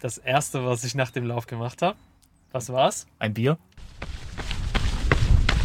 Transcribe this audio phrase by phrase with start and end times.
[0.00, 1.96] das erste, was ich nach dem Lauf gemacht habe.
[2.52, 3.06] Was war's?
[3.18, 3.58] Ein Bier.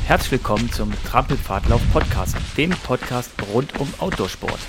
[0.05, 4.59] Herzlich willkommen zum Trampelpfadlauf Podcast, dem Podcast rund um Outdoorsport.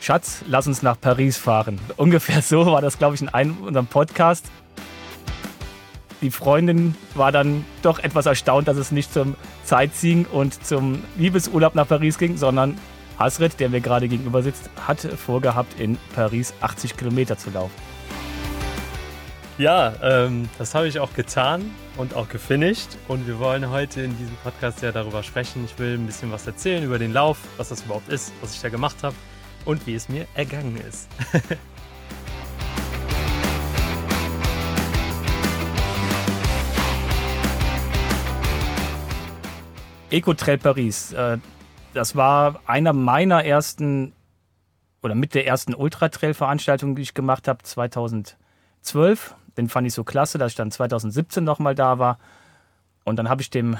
[0.00, 1.78] Schatz, lass uns nach Paris fahren.
[1.96, 4.46] Ungefähr so war das, glaube ich, in einem unserem Podcast.
[6.20, 11.74] Die Freundin war dann doch etwas erstaunt, dass es nicht zum Sightseeing und zum Liebesurlaub
[11.74, 12.76] nach Paris ging, sondern
[13.18, 17.74] Hasret, der mir gerade gegenüber sitzt, hat vorgehabt, in Paris 80 Kilometer zu laufen.
[19.58, 22.90] Ja, ähm, das habe ich auch getan und auch gefinisht.
[23.08, 25.64] Und wir wollen heute in diesem Podcast ja darüber sprechen.
[25.64, 28.60] Ich will ein bisschen was erzählen über den Lauf, was das überhaupt ist, was ich
[28.60, 29.16] da gemacht habe
[29.64, 31.08] und wie es mir ergangen ist.
[40.10, 41.36] Eco Trail Paris, äh,
[41.94, 44.12] das war einer meiner ersten
[45.02, 48.36] oder mit der ersten Ultra Trail Veranstaltung, die ich gemacht habe, 2012.
[49.56, 52.18] Den fand ich so klasse, dass ich dann 2017 nochmal da war.
[53.04, 53.76] Und dann habe ich dem,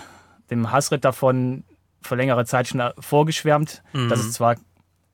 [0.51, 1.65] dem Hasret davon
[2.01, 4.09] vor längerer Zeit schon vorgeschwärmt, mhm.
[4.09, 4.57] dass es zwar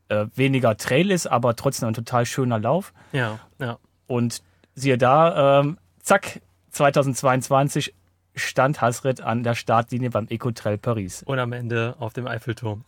[0.09, 2.93] äh, weniger Trail ist, aber trotzdem ein total schöner Lauf.
[3.13, 3.79] Ja, ja.
[4.07, 4.43] Und
[4.75, 7.95] siehe da, ähm, zack, 2022
[8.35, 11.23] stand Hasret an der Startlinie beim Ecotrail Paris.
[11.23, 12.85] Und am Ende auf dem Eiffelturm.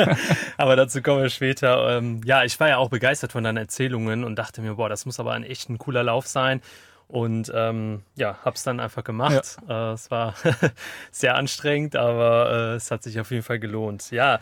[0.56, 1.98] aber dazu kommen wir später.
[1.98, 5.06] Ähm, ja, ich war ja auch begeistert von deinen Erzählungen und dachte mir, boah, das
[5.06, 6.60] muss aber ein echt ein cooler Lauf sein.
[7.08, 9.58] Und ähm, ja, hab's dann einfach gemacht.
[9.68, 9.90] Ja.
[9.90, 10.34] Äh, es war
[11.10, 14.10] sehr anstrengend, aber äh, es hat sich auf jeden Fall gelohnt.
[14.10, 14.40] Ja.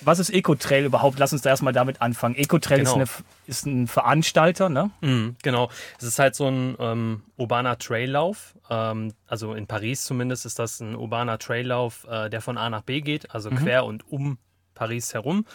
[0.00, 1.18] Was ist Ecotrail überhaupt?
[1.18, 2.34] Lass uns da erstmal damit anfangen.
[2.34, 3.00] Ecotrail genau.
[3.00, 4.90] ist, ist ein Veranstalter, ne?
[5.00, 5.70] Mm, genau.
[5.98, 8.54] Es ist halt so ein ähm, urbaner Traillauf.
[8.70, 12.82] Ähm, also in Paris zumindest ist das ein urbaner Traillauf, äh, der von A nach
[12.82, 13.56] B geht, also mhm.
[13.56, 14.38] quer und um
[14.74, 15.46] Paris herum.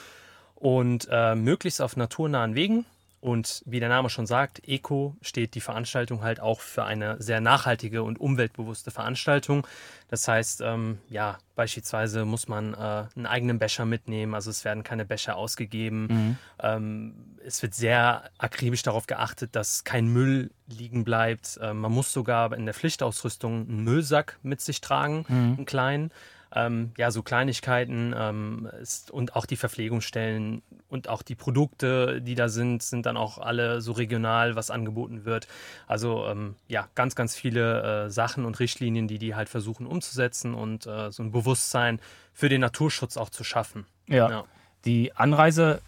[0.56, 2.86] Und äh, möglichst auf naturnahen Wegen.
[3.22, 7.40] Und wie der Name schon sagt, Eco steht die Veranstaltung halt auch für eine sehr
[7.40, 9.68] nachhaltige und umweltbewusste Veranstaltung.
[10.10, 12.78] Das heißt, ähm, ja, beispielsweise muss man äh,
[13.16, 16.08] einen eigenen Becher mitnehmen, also es werden keine Becher ausgegeben.
[16.08, 16.38] Mhm.
[16.64, 17.14] Ähm,
[17.46, 21.60] es wird sehr akribisch darauf geachtet, dass kein Müll liegen bleibt.
[21.62, 25.56] Ähm, man muss sogar in der Pflichtausrüstung einen Müllsack mit sich tragen, mhm.
[25.58, 26.12] einen kleinen
[26.54, 32.36] ähm, ja, so Kleinigkeiten ähm, ist, und auch die Verpflegungsstellen und auch die Produkte, die
[32.36, 35.48] da sind, sind dann auch alle so regional, was angeboten wird.
[35.88, 40.54] Also ähm, ja, ganz, ganz viele äh, Sachen und Richtlinien, die die halt versuchen umzusetzen
[40.54, 42.00] und äh, so ein Bewusstsein
[42.34, 43.86] für den Naturschutz auch zu schaffen.
[44.08, 44.44] Ja, ja.
[44.84, 45.82] die Anreise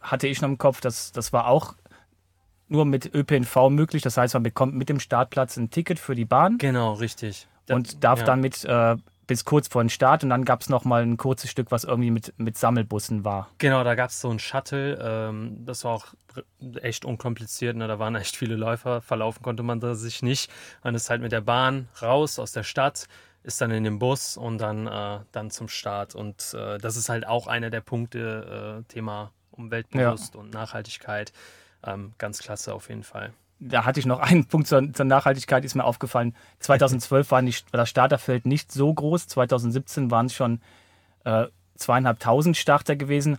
[0.00, 1.74] hatte ich noch im Kopf, das, das war auch
[2.68, 4.02] nur mit ÖPNV möglich.
[4.02, 6.58] Das heißt, man bekommt mit dem Startplatz ein Ticket für die Bahn.
[6.58, 7.48] Genau, richtig.
[7.70, 8.26] Und darf ja.
[8.26, 8.96] dann mit äh,
[9.28, 12.10] bis kurz vor den Start und dann gab es nochmal ein kurzes Stück, was irgendwie
[12.10, 13.50] mit, mit Sammelbussen war.
[13.58, 16.06] Genau, da gab es so ein Shuttle, ähm, das war auch
[16.80, 17.86] echt unkompliziert, ne?
[17.86, 20.50] da waren echt viele Läufer, verlaufen konnte man sich nicht.
[20.82, 23.06] Man ist halt mit der Bahn raus aus der Stadt,
[23.44, 26.14] ist dann in den Bus und dann, äh, dann zum Start.
[26.14, 30.40] Und äh, das ist halt auch einer der Punkte, äh, Thema Umweltbewusst ja.
[30.40, 31.32] und Nachhaltigkeit.
[31.84, 35.64] Ähm, ganz klasse auf jeden Fall da hatte ich noch einen Punkt zur, zur Nachhaltigkeit,
[35.64, 36.34] ist mir aufgefallen.
[36.60, 39.28] 2012 war, nicht, war das Starterfeld nicht so groß.
[39.28, 40.60] 2017 waren es schon
[41.24, 41.46] äh,
[41.76, 43.38] zweieinhalbtausend Starter gewesen.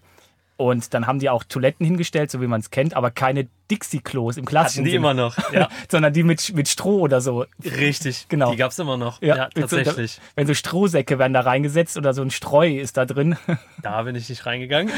[0.58, 4.36] Und dann haben die auch Toiletten hingestellt, so wie man es kennt, aber keine Dixie-Klos
[4.36, 5.70] im klassischen Hatten die immer noch, ja.
[5.88, 7.46] sondern die mit, mit Stroh oder so.
[7.64, 8.52] Richtig, genau.
[8.52, 10.16] Die gab es immer noch, ja, ja tatsächlich.
[10.16, 13.38] So, wenn so Strohsäcke werden da reingesetzt oder so ein Streu ist da drin.
[13.82, 14.92] Da bin ich nicht reingegangen.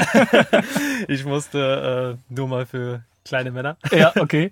[1.06, 3.76] ich musste äh, nur mal für kleine Männer.
[3.92, 4.50] Ja, okay.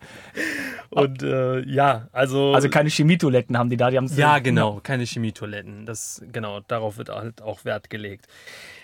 [0.90, 2.52] Und äh, ja, also.
[2.52, 5.86] Also keine Chemietoiletten haben die da, die haben Ja, genau, keine Chemietoiletten.
[5.86, 8.26] Das, genau, darauf wird halt auch Wert gelegt.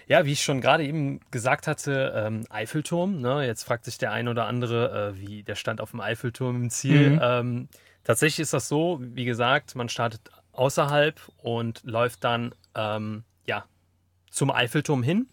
[0.06, 3.20] Ja, wie ich schon gerade eben gesagt hatte, ähm, Eiffelturm.
[3.20, 3.44] Ne?
[3.44, 6.70] Jetzt fragt sich der ein oder andere, äh, wie der stand auf dem Eiffelturm im
[6.70, 7.10] Ziel.
[7.10, 7.20] Mhm.
[7.20, 7.68] Ähm,
[8.04, 13.64] tatsächlich ist das so, wie gesagt, man startet außerhalb und läuft dann ähm, ja
[14.30, 15.28] zum Eiffelturm hin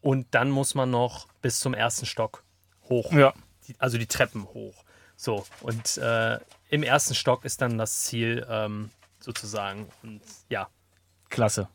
[0.00, 2.42] und dann muss man noch bis zum ersten Stock
[2.88, 3.12] hoch.
[3.12, 3.32] Ja
[3.66, 4.84] die, also die Treppen hoch.
[5.16, 6.38] So, und äh,
[6.68, 9.88] im ersten Stock ist dann das Ziel ähm, sozusagen.
[10.02, 10.68] Und ja.
[11.28, 11.68] Klasse.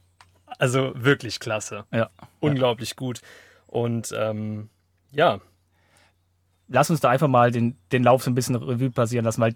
[0.60, 1.86] Also wirklich klasse.
[1.92, 2.10] Ja.
[2.40, 2.96] Unglaublich ja.
[2.96, 3.22] gut.
[3.68, 4.70] Und ähm,
[5.12, 5.40] ja.
[6.68, 9.56] Lass uns da einfach mal den, den Lauf so ein bisschen Revue passieren lassen, weil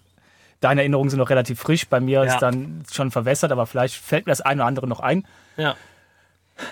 [0.62, 1.88] deine Erinnerungen sind noch relativ frisch.
[1.88, 2.34] Bei mir ja.
[2.34, 5.28] ist dann schon verwässert, aber vielleicht fällt mir das eine oder andere noch ein.
[5.58, 5.76] Ja.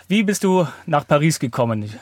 [0.07, 1.93] Wie bist du nach Paris gekommen?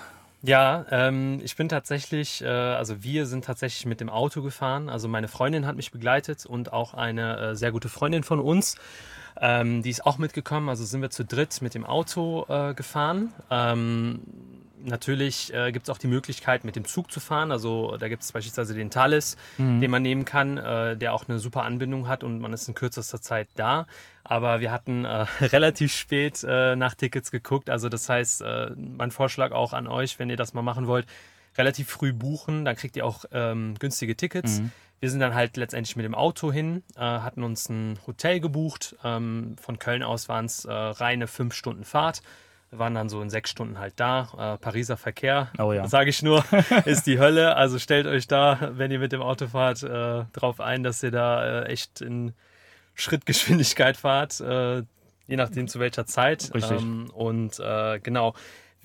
[0.48, 4.88] Ja, ähm, ich bin tatsächlich, äh, also wir sind tatsächlich mit dem Auto gefahren.
[4.88, 8.78] Also meine Freundin hat mich begleitet und auch eine äh, sehr gute Freundin von uns.
[9.42, 10.70] Ähm, die ist auch mitgekommen.
[10.70, 13.34] Also sind wir zu dritt mit dem Auto äh, gefahren.
[13.52, 14.22] Ähm,
[14.84, 17.52] natürlich äh, gibt es auch die Möglichkeit, mit dem Zug zu fahren.
[17.52, 19.82] Also da gibt es beispielsweise den Thales, mhm.
[19.82, 22.76] den man nehmen kann, äh, der auch eine super Anbindung hat und man ist in
[22.76, 23.88] kürzester Zeit da.
[24.24, 27.70] Aber wir hatten äh, relativ spät äh, nach Tickets geguckt.
[27.70, 31.08] Also das heißt, äh, mein Vorschlag auch an euch, wenn ihr das mal machen wollt,
[31.58, 34.60] relativ früh buchen, dann kriegt ihr auch ähm, günstige Tickets.
[34.60, 34.72] Mhm.
[35.00, 38.96] Wir sind dann halt letztendlich mit dem Auto hin, äh, hatten uns ein Hotel gebucht.
[39.04, 42.22] Ähm, von Köln aus waren es äh, reine fünf Stunden Fahrt.
[42.70, 44.56] Wir waren dann so in sechs Stunden halt da.
[44.56, 45.88] Äh, Pariser Verkehr, oh ja.
[45.88, 46.44] sage ich nur,
[46.86, 47.56] ist die Hölle.
[47.56, 51.12] Also stellt euch da, wenn ihr mit dem Auto fahrt, äh, drauf ein, dass ihr
[51.12, 52.34] da äh, echt in
[52.94, 54.84] Schrittgeschwindigkeit fahrt, äh,
[55.28, 56.52] je nachdem zu welcher Zeit.
[56.54, 56.82] Richtig.
[56.82, 57.62] Ähm, und
[58.04, 58.34] genau,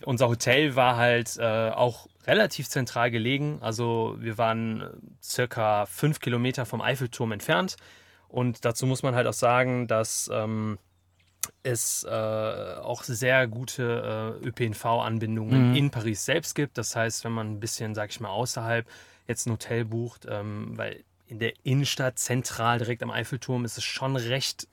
[0.04, 3.58] unser Hotel war halt auch relativ zentral gelegen.
[3.60, 7.76] Also wir waren circa fünf Kilometer vom Eiffelturm entfernt.
[8.28, 10.78] Und dazu muss man halt auch sagen, dass ähm,
[11.62, 15.76] es äh, auch sehr gute äh, ÖPNV-Anbindungen mhm.
[15.76, 16.78] in Paris selbst gibt.
[16.78, 18.86] Das heißt, wenn man ein bisschen, sag ich mal, außerhalb
[19.28, 23.84] jetzt ein Hotel bucht, ähm, weil in der Innenstadt zentral direkt am Eiffelturm ist es
[23.84, 24.68] schon recht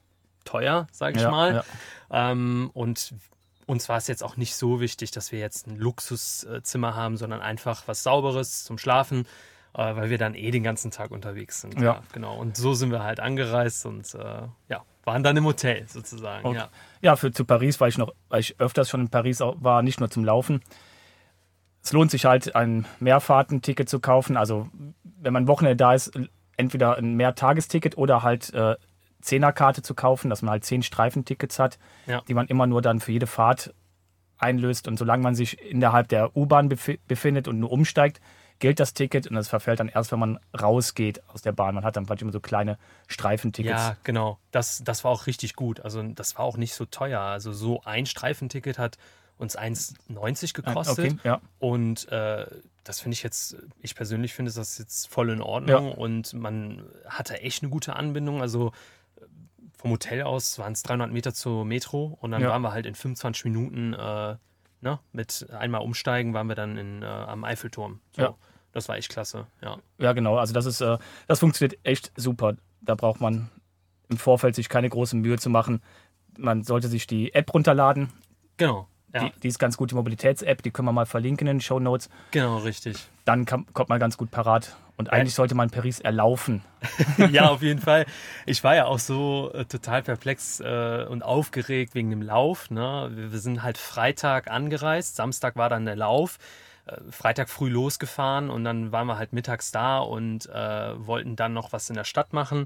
[0.45, 1.63] teuer, sag ich ja, mal.
[2.09, 2.31] Ja.
[2.31, 3.13] Ähm, und
[3.65, 7.39] uns war es jetzt auch nicht so wichtig, dass wir jetzt ein Luxuszimmer haben, sondern
[7.39, 9.27] einfach was Sauberes zum Schlafen,
[9.79, 11.75] äh, weil wir dann eh den ganzen Tag unterwegs sind.
[11.79, 11.83] Ja.
[11.83, 12.37] ja genau.
[12.37, 16.45] Und so sind wir halt angereist und äh, ja, waren dann im Hotel sozusagen.
[16.45, 16.57] Okay.
[16.57, 16.69] Ja,
[17.01, 19.99] ja für, zu Paris, weil ich noch, weil ich öfters schon in Paris war, nicht
[19.99, 20.61] nur zum Laufen.
[21.81, 24.35] Es lohnt sich halt, ein Mehrfahrtenticket zu kaufen.
[24.35, 24.67] Also,
[25.03, 26.11] wenn man Wochenende da ist,
[26.57, 28.75] entweder ein Mehrtagesticket oder halt äh,
[29.21, 32.21] Zehnerkarte zu kaufen, dass man halt zehn Streifentickets hat, ja.
[32.27, 33.73] die man immer nur dann für jede Fahrt
[34.37, 34.89] einlöst.
[34.89, 38.19] Und solange man sich innerhalb der U-Bahn bef befindet und nur umsteigt,
[38.59, 41.75] gilt das Ticket und das verfällt dann erst, wenn man rausgeht aus der Bahn.
[41.75, 42.77] Man hat dann vielleicht immer so kleine
[43.07, 43.71] Streifentickets.
[43.71, 44.37] Ja, genau.
[44.51, 45.79] Das, das war auch richtig gut.
[45.79, 47.21] Also das war auch nicht so teuer.
[47.21, 48.97] Also so ein Streifenticket hat
[49.37, 51.13] uns 1,90 gekostet.
[51.13, 51.41] Okay, ja.
[51.59, 52.45] Und äh,
[52.83, 55.87] das finde ich jetzt, ich persönlich finde das jetzt voll in Ordnung.
[55.87, 55.95] Ja.
[55.95, 58.41] Und man hatte echt eine gute Anbindung.
[58.41, 58.73] Also
[59.77, 62.49] vom Hotel aus waren es 300 Meter zur Metro und dann ja.
[62.49, 64.35] waren wir halt in 25 Minuten äh,
[64.81, 67.99] ne, mit einmal umsteigen, waren wir dann in, äh, am Eiffelturm.
[68.15, 68.35] So, ja.
[68.71, 69.77] Das war echt klasse, ja.
[69.97, 70.37] Ja, genau.
[70.37, 70.97] Also das ist, äh,
[71.27, 72.55] das funktioniert echt super.
[72.81, 73.49] Da braucht man
[74.09, 75.81] im Vorfeld sich keine große Mühe zu machen.
[76.37, 78.09] Man sollte sich die App runterladen.
[78.57, 78.87] Genau.
[79.13, 79.29] Ja.
[79.29, 81.79] Die, die, ist ganz gut, die Mobilitäts-App, die können wir mal verlinken in den Show
[81.79, 82.09] Notes.
[82.31, 83.07] Genau, richtig.
[83.25, 84.77] Dann kann, kommt man ganz gut parat.
[84.99, 86.61] Und eigentlich sollte man Paris erlaufen.
[87.31, 88.05] ja, auf jeden Fall.
[88.45, 92.69] Ich war ja auch so äh, total perplex äh, und aufgeregt wegen dem Lauf.
[92.69, 93.09] Ne?
[93.13, 96.37] Wir, wir, sind halt Freitag angereist, Samstag war dann der Lauf.
[96.85, 101.53] Äh, Freitag früh losgefahren und dann waren wir halt mittags da und äh, wollten dann
[101.53, 102.65] noch was in der Stadt machen.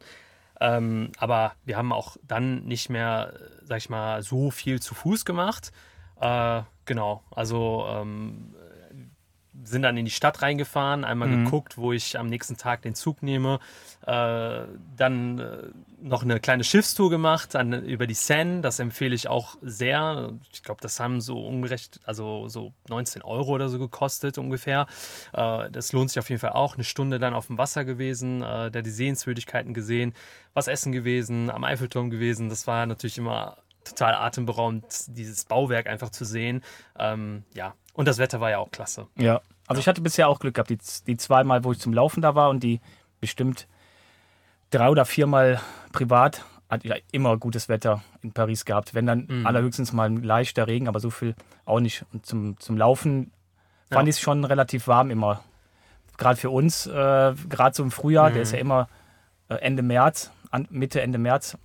[0.60, 5.24] Ähm, aber wir haben auch dann nicht mehr, sag ich mal, so viel zu Fuß
[5.24, 5.72] gemacht
[6.24, 8.56] äh, genau, also ähm,
[9.64, 11.46] sind dann in die Stadt reingefahren, einmal mhm.
[11.46, 13.60] geguckt, wo ich am nächsten Tag den Zug nehme,
[14.06, 14.62] äh,
[14.98, 15.58] dann äh,
[16.02, 20.34] noch eine kleine Schiffstour gemacht dann über die Seine, das empfehle ich auch sehr.
[20.52, 24.88] Ich glaube, das haben so ungerecht, also so 19 Euro oder so gekostet ungefähr.
[25.34, 26.76] Äh, das lohnt sich auf jeden Fall auch.
[26.76, 30.14] Eine Stunde dann auf dem Wasser gewesen, äh, da die Sehenswürdigkeiten gesehen,
[30.54, 32.50] was essen gewesen, am Eiffelturm gewesen.
[32.50, 36.64] Das war natürlich immer total atemberaubend, dieses Bauwerk einfach zu sehen.
[36.98, 39.08] Ähm, ja, und das Wetter war ja auch klasse.
[39.16, 42.22] Ja, also ich hatte bisher auch Glück gehabt, die, die zweimal, wo ich zum Laufen
[42.22, 42.82] da war und die
[43.20, 43.68] bestimmt
[44.70, 45.60] drei oder viermal
[45.92, 48.94] privat hatte ich ja immer gutes Wetter in Paris gehabt.
[48.94, 49.46] Wenn dann mhm.
[49.46, 51.36] allerhöchstens mal ein leichter Regen, aber so viel
[51.66, 52.06] auch nicht.
[52.12, 53.32] Und zum, zum Laufen
[53.92, 54.10] fand ja.
[54.10, 55.44] ich es schon relativ warm immer.
[56.18, 56.92] Gerade für uns, äh,
[57.50, 58.34] gerade so im Frühjahr, mhm.
[58.34, 58.88] der ist ja immer
[59.50, 61.58] äh, Ende März, an, Mitte, Ende März,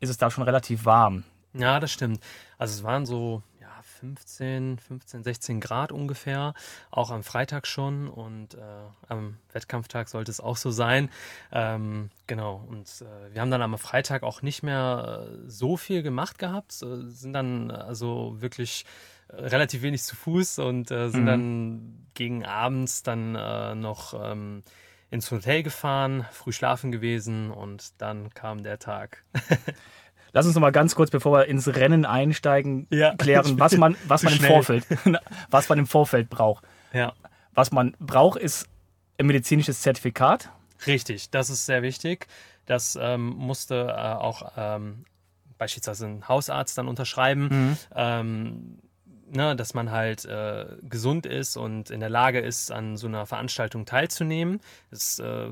[0.00, 1.24] ist es da schon relativ warm.
[1.54, 2.20] Ja, das stimmt.
[2.58, 3.68] Also es waren so ja,
[4.00, 6.54] 15, 15, 16 Grad ungefähr,
[6.90, 8.58] auch am Freitag schon und äh,
[9.08, 11.10] am Wettkampftag sollte es auch so sein.
[11.52, 16.02] Ähm, genau, und äh, wir haben dann am Freitag auch nicht mehr äh, so viel
[16.02, 18.84] gemacht gehabt, sind dann also wirklich
[19.28, 21.26] äh, relativ wenig zu Fuß und äh, sind mhm.
[21.26, 24.62] dann gegen abends dann äh, noch ähm,
[25.10, 29.24] ins Hotel gefahren, früh schlafen gewesen und dann kam der Tag.
[30.34, 33.96] Lass uns noch mal ganz kurz, bevor wir ins Rennen einsteigen, ja, klären, was man,
[34.08, 34.84] was man im Vorfeld,
[35.50, 36.64] was man im Vorfeld braucht.
[36.92, 37.14] Ja.
[37.54, 38.68] Was man braucht, ist
[39.16, 40.50] ein medizinisches Zertifikat.
[40.88, 42.26] Richtig, das ist sehr wichtig.
[42.66, 45.04] Das ähm, musste äh, auch ähm,
[45.56, 47.48] beispielsweise ein Hausarzt dann unterschreiben.
[47.50, 47.76] Mhm.
[47.94, 48.78] Ähm,
[49.30, 53.26] ne, dass man halt äh, gesund ist und in der Lage ist, an so einer
[53.26, 54.60] Veranstaltung teilzunehmen.
[54.90, 55.50] Das äh,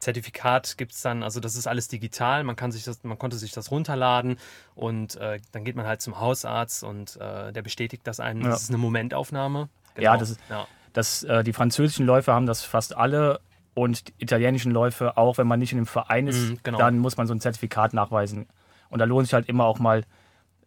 [0.00, 3.36] Zertifikat gibt es dann, also das ist alles digital, man kann sich das, man konnte
[3.36, 4.36] sich das runterladen
[4.74, 8.42] und äh, dann geht man halt zum Hausarzt und äh, der bestätigt das einen.
[8.42, 8.48] Ja.
[8.48, 9.68] Das ist eine Momentaufnahme.
[9.94, 10.04] genau.
[10.04, 10.66] Ja, das ist, ja.
[10.94, 13.40] das, äh, die französischen Läufer haben das fast alle
[13.74, 16.78] und die italienischen Läufe auch, wenn man nicht in einem Verein ist, Mhm, genau.
[16.78, 18.46] dann muss man so ein Zertifikat nachweisen.
[18.88, 20.02] Und da lohnt sich halt immer auch mal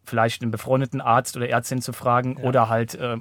[0.06, 2.44] vielleicht einen befreundeten Arzt oder Ärztin zu fragen Ja.
[2.46, 3.18] oder halt äh,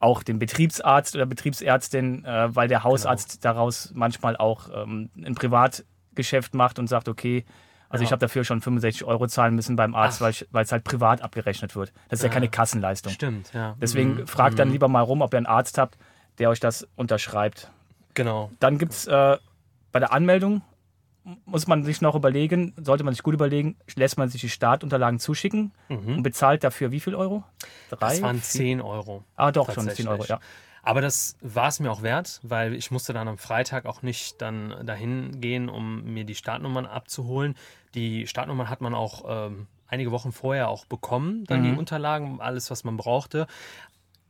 [0.00, 3.54] auch den Betriebsarzt oder Betriebsärztin, äh, weil der Hausarzt Genau.
[3.54, 7.44] daraus manchmal auch ähm, ein Privatgeschäft macht und sagt, okay,
[7.88, 8.06] also Ja.
[8.08, 10.32] ich habe dafür schon 65 Euro zahlen müssen beim Arzt, Ach.
[10.52, 11.92] weil es halt privat abgerechnet wird.
[12.08, 12.34] Das ist ja Ja.
[12.34, 13.12] keine Kassenleistung.
[13.12, 13.76] Stimmt, ja.
[13.80, 14.72] Deswegen Mhm, fragt dann mhm.
[14.74, 15.96] lieber mal rum, ob ihr einen Arzt habt,
[16.38, 17.70] der euch das unterschreibt.
[18.14, 18.50] Genau.
[18.60, 19.36] Dann gibt es äh,
[19.90, 20.62] bei der Anmeldung,
[21.44, 25.18] muss man sich noch überlegen, sollte man sich gut überlegen, lässt man sich die Startunterlagen
[25.18, 27.44] zuschicken und bezahlt dafür wie viel Euro?
[27.90, 27.96] Drei?
[27.96, 27.98] Mhm.
[28.00, 28.60] Das waren vier?
[28.60, 29.24] 10 Euro.
[29.36, 30.40] Ah, doch, schon 10 Euro, ja.
[30.82, 34.40] Aber das war es mir auch wert, weil ich musste dann am Freitag auch nicht
[34.40, 37.56] dann dahin gehen, um mir die Startnummern abzuholen.
[37.94, 41.78] Die Startnummern hat man auch ähm, einige Wochen vorher auch bekommen, dann die Mhm.
[41.78, 43.46] Unterlagen, alles, was man brauchte,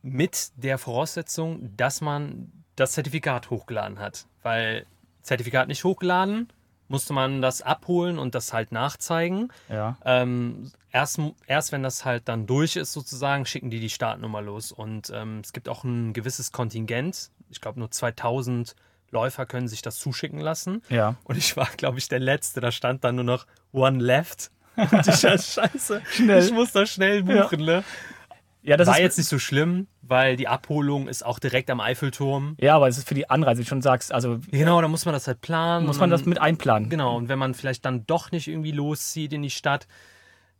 [0.01, 4.25] mit der Voraussetzung, dass man das Zertifikat hochgeladen hat.
[4.43, 4.85] Weil
[5.21, 6.49] Zertifikat nicht hochgeladen,
[6.89, 9.51] musste man das abholen und das halt nachzeigen.
[9.69, 9.97] ja.
[10.03, 14.71] Ähm, erst, erst wenn das halt dann durch ist, sozusagen, schicken die die Startnummer los.
[14.71, 17.29] Und ähm, es gibt auch ein gewisses Kontingent.
[17.49, 18.75] Ich glaube, nur 2000
[19.11, 20.83] Läufer können sich das zuschicken lassen.
[20.89, 21.15] Ja.
[21.23, 22.59] Und ich war, glaube ich, der Letzte.
[22.61, 24.51] Da stand dann nur noch One Left.
[24.75, 26.43] Und ich dachte, scheiße, Schnell.
[26.43, 27.65] ich muss das schnell buchen.
[27.65, 27.83] Ne?
[28.69, 31.79] Ja, das War ist, jetzt nicht so schlimm, weil die Abholung ist auch direkt am
[31.79, 32.55] Eiffelturm.
[32.59, 35.05] ja, aber es ist für die Anreise, wie du schon sagst, also Genau, da muss
[35.05, 35.85] man das halt planen.
[35.85, 36.89] muss man das mit einplanen.
[36.89, 39.87] Genau, und wenn man vielleicht dann doch nicht irgendwie loszieht in die Stadt,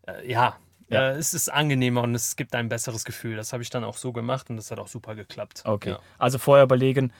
[0.07, 0.55] äh, ja,
[0.89, 1.09] Ja.
[1.11, 3.35] Äh, es ist angenehmer und es gibt ein besseres Gefühl.
[3.35, 5.61] Das habe ich dann auch so gemacht und das hat auch super geklappt.
[5.65, 5.91] Okay.
[5.91, 5.99] Ja.
[6.17, 7.13] Also vorher überlegen,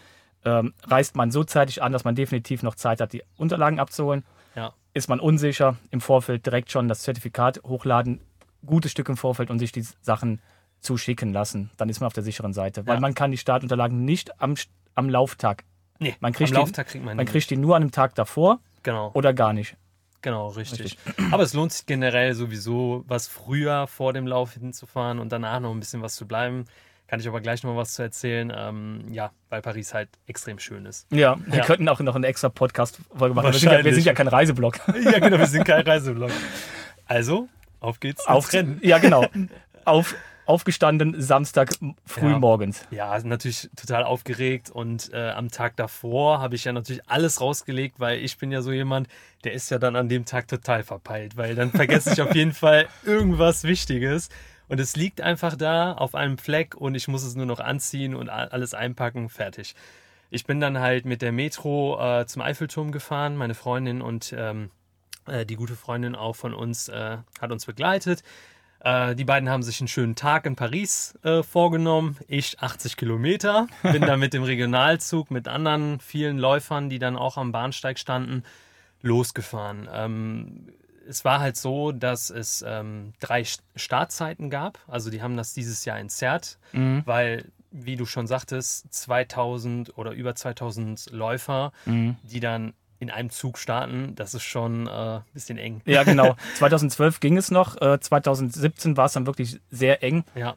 [0.44, 4.24] ähm, reist man so zeitig an, dass man definitiv noch Zeit hat, die Unterlagen abzuholen.
[4.56, 4.74] Ja.
[4.96, 8.22] Ist man unsicher, im Vorfeld direkt schon das Zertifikat hochladen,
[8.66, 10.42] gutes Stück im Vorfeld und sich die Sachen
[10.82, 11.70] zuschicken lassen.
[11.78, 12.86] Dann ist man auf der sicheren Seite.
[12.88, 13.00] Weil Ja.
[13.00, 14.56] man kann die Startunterlagen nicht am,
[14.96, 15.64] am Lauftag.
[16.00, 17.32] Nee, Man kriegt am die- Lauftag kriegt man, Man die.
[17.32, 19.76] kriegt die nur an dem Tag davor Genau, oder gar nicht.
[20.22, 20.98] genau, richtig.
[21.32, 25.72] Aber es lohnt sich generell sowieso, was früher vor dem Lauf hinzufahren und danach noch
[25.72, 26.66] ein bisschen was zu bleiben.
[27.08, 28.54] Kann ich aber gleich noch mal was zu erzählen.
[28.56, 31.08] Ähm, ja, weil Paris halt extrem schön ist.
[31.12, 31.66] Ja, wir Ja.
[31.66, 33.52] könnten auch noch eine extra Podcast-Folge machen.
[33.52, 34.80] Wir sind, ja, wir sind ja kein Reiseblog.
[35.04, 36.30] ja, genau, wir sind kein Reiseblog.
[37.06, 38.80] Also, auf geht's Auf, Rennen.
[38.84, 39.26] ja, genau.
[39.86, 40.16] Auf,
[40.50, 41.76] aufgestanden Samstag
[42.08, 42.40] früh Ja.
[42.40, 42.88] morgens.
[42.90, 48.00] Ja, natürlich total aufgeregt und äh, am Tag davor habe ich ja natürlich alles rausgelegt,
[48.00, 49.08] weil ich bin ja so jemand,
[49.44, 52.54] der ist ja dann an dem Tag total verpeilt, weil dann vergesse ich auf jeden
[52.64, 54.30] Fall irgendwas Wichtiges
[54.68, 58.16] und es liegt einfach da auf einem Fleck und ich muss es nur noch anziehen
[58.16, 59.76] und alles einpacken, fertig.
[60.32, 64.72] Ich bin dann halt mit der Metro äh, zum Eiffelturm gefahren, meine Freundin und ähm,
[65.28, 68.24] äh, die gute Freundin auch von uns äh, hat uns begleitet.
[68.82, 72.18] Äh, die beiden haben sich einen schönen Tag in Paris äh, vorgenommen.
[72.28, 73.68] Ich 80 Kilometer.
[73.84, 78.44] Bin dann mit dem Regionalzug mit anderen vielen Läufern, die dann auch am Bahnsteig standen,
[79.02, 79.88] losgefahren.
[79.92, 80.68] Ähm,
[81.08, 84.80] es war halt so, dass es ähm, drei St- Startzeiten gab.
[84.88, 87.02] Also die haben das dieses Jahr entzerrt, Mhm.
[87.06, 92.18] weil, wie du schon sagtest, 2000 oder über 2000 Läufer, Mhm.
[92.24, 95.82] die dann in einem Zug starten, das ist schon äh, ein bisschen eng.
[95.86, 96.36] Ja, genau.
[96.56, 97.80] 2012 ging es noch.
[97.82, 100.26] Äh, 2017 war es dann wirklich sehr eng.
[100.36, 100.56] Ja,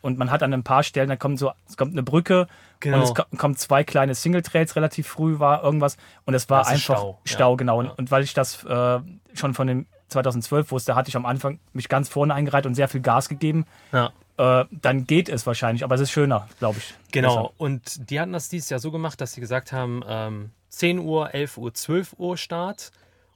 [0.00, 2.46] Und man hat an ein paar Stellen, da kommt so, es kommt eine Brücke
[2.80, 2.96] Genau.
[2.96, 5.96] und es ko- kommen zwei kleine Single-Trails, relativ früh war irgendwas.
[6.24, 7.56] Und es war Das einfach Stau, Stau, ja.
[7.56, 7.78] genau.
[7.78, 7.92] Und, Ja.
[7.92, 8.98] und weil ich das äh,
[9.34, 12.88] schon von dem 2012 wusste, hatte ich am Anfang mich ganz vorne eingereiht und sehr
[12.88, 13.66] viel Gas gegeben.
[13.92, 14.10] ja.
[14.38, 16.94] Äh, dann geht es wahrscheinlich, aber es ist schöner, glaube ich.
[17.12, 20.98] Genau, und die hatten das dieses Jahr so gemacht, dass sie gesagt haben, ähm, 10
[20.98, 22.90] Uhr, 11 Uhr, 12 Uhr Start.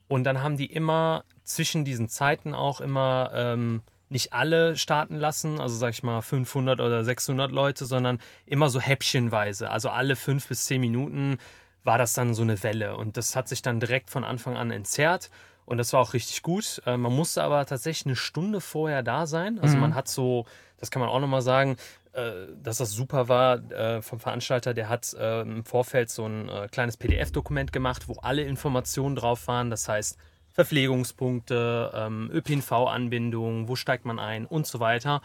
[0.09, 5.61] Und dann haben die immer zwischen diesen Zeiten auch immer ähm, nicht alle starten lassen,
[5.61, 9.71] also sag ich mal 500 oder 600 Leute, sondern immer so häppchenweise.
[9.71, 11.39] Also alle fünf bis zehn Minuten
[11.83, 12.97] war das dann so eine Welle.
[12.97, 15.31] Und das hat sich dann direkt von Anfang an entzerrt.
[15.65, 16.81] Und das war auch richtig gut.
[16.87, 19.59] Äh, man musste aber tatsächlich eine Stunde vorher da sein.
[19.59, 20.47] Also man hat so,
[20.79, 21.77] das kann man auch nochmal sagen,
[22.13, 24.75] äh, dass das super war äh, vom Veranstalter.
[24.75, 29.71] Der hat äh, im Vorfeld so ein kleines PDF-Dokument gemacht, wo alle Informationen drauf waren.
[29.71, 30.19] Das heißt,
[30.53, 35.21] Verpflegungspunkte, ähm, ÖPNV-Anbindung, wo steigt man ein und so weiter.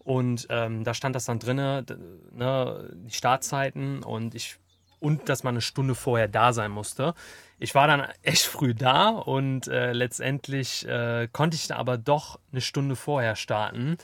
[0.00, 4.58] Und ähm, da stand das dann drin, ne, die Startzeiten und ich
[4.98, 7.14] und dass man eine Stunde vorher da sein musste.
[7.58, 12.38] Ich war dann echt früh da und äh, letztendlich äh, konnte ich da aber doch
[12.50, 13.98] eine Stunde vorher starten,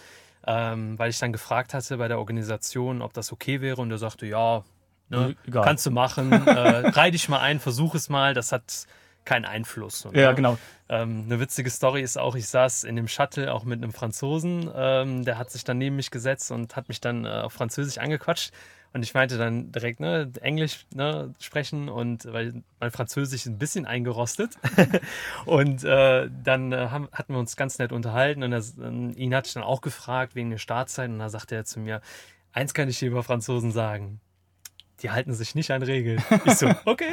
[0.48, 3.98] ähm, weil ich dann gefragt hatte bei der Organisation, ob das okay wäre und er
[3.98, 4.64] sagte, ja,
[5.10, 8.86] ne, kannst du machen, äh, reih dich mal ein, versuch es mal, das hat
[9.26, 10.06] keinen Einfluss.
[10.06, 10.58] Und, Ja, ne, genau.
[10.88, 14.70] ähm, eine witzige Story ist auch, ich saß in dem Shuttle auch mit einem Franzosen,
[14.74, 17.98] ähm, der hat sich dann neben mich gesetzt und hat mich dann äh, auf Französisch
[17.98, 18.50] angequatscht.
[18.92, 23.84] Und ich meinte dann direkt, ne, Englisch ne, sprechen und weil mein Französisch ein bisschen
[23.84, 24.54] eingerostet.
[25.44, 29.48] und äh, dann äh, haben, hatten wir uns ganz nett unterhalten und das, ihn hatte
[29.48, 32.00] ich dann auch gefragt wegen der Startzeit und da sagte er zu mir,
[32.52, 34.20] eins kann ich dir über Franzosen sagen.
[35.02, 36.20] Die halten sich nicht an Regeln.
[36.44, 37.12] Ich so, okay.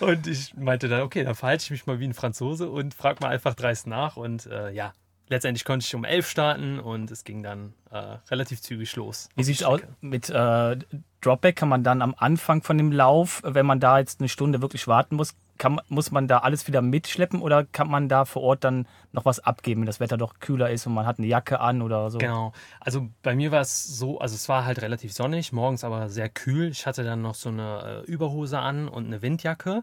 [0.00, 3.20] und ich meinte dann, okay, dann verhalte ich mich mal wie ein Franzose und frag
[3.20, 4.16] mal einfach dreist nach.
[4.16, 4.92] Und äh, ja,
[5.32, 9.28] letztendlich konnte ich um elf starten und es ging dann äh, relativ zügig los.
[9.34, 10.76] Wie sieht es aus mit äh,
[11.20, 11.56] Dropback?
[11.56, 14.86] Kann man dann am Anfang von dem Lauf, wenn man da jetzt eine Stunde wirklich
[14.86, 18.64] warten muss, kann, muss man da alles wieder mitschleppen oder kann man da vor Ort
[18.64, 21.60] dann noch was abgeben, wenn das Wetter doch kühler ist und man hat eine Jacke
[21.60, 22.18] an oder so?
[22.18, 22.52] Genau.
[22.80, 26.28] Also bei mir war es so, also es war halt relativ sonnig, morgens aber sehr
[26.28, 26.68] kühl.
[26.68, 29.82] Ich hatte dann noch so eine äh, Überhose an und eine Windjacke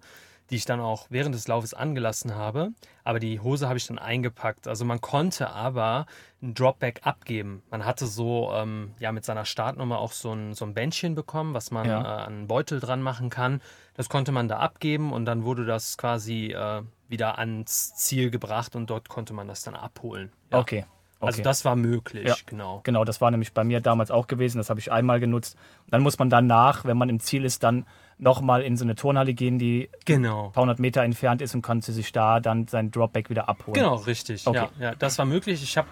[0.49, 2.71] die ich dann auch während des Laufes angelassen habe.
[3.03, 4.67] Aber die Hose habe ich dann eingepackt.
[4.67, 6.05] Also man konnte aber
[6.41, 7.63] ein Dropback abgeben.
[7.69, 11.53] Man hatte so ähm, ja mit seiner Startnummer auch so ein, so ein Bändchen bekommen,
[11.53, 12.01] was man ja.
[12.01, 13.61] äh, an einen Beutel dran machen kann.
[13.95, 18.75] Das konnte man da abgeben und dann wurde das quasi äh, wieder ans Ziel gebracht
[18.75, 20.31] und dort konnte man das dann abholen.
[20.51, 20.59] Ja.
[20.59, 20.85] Okay.
[21.21, 21.41] Also okay.
[21.41, 22.79] Also das war möglich, ja, genau.
[22.83, 24.57] Genau, das war nämlich bei mir damals auch gewesen.
[24.57, 25.57] Das habe ich einmal genutzt.
[25.89, 27.85] Dann muss man danach, wenn man im Ziel ist, dann
[28.19, 30.47] nochmal in so eine Turnhalle gehen, die genau.
[30.47, 33.75] ein paar hundert Meter entfernt ist und konnte sich da dann sein Dropback wieder abholen.
[33.75, 34.45] Genau, richtig.
[34.45, 34.57] Okay.
[34.57, 35.63] Ja, ja, das war möglich.
[35.63, 35.88] Ich habe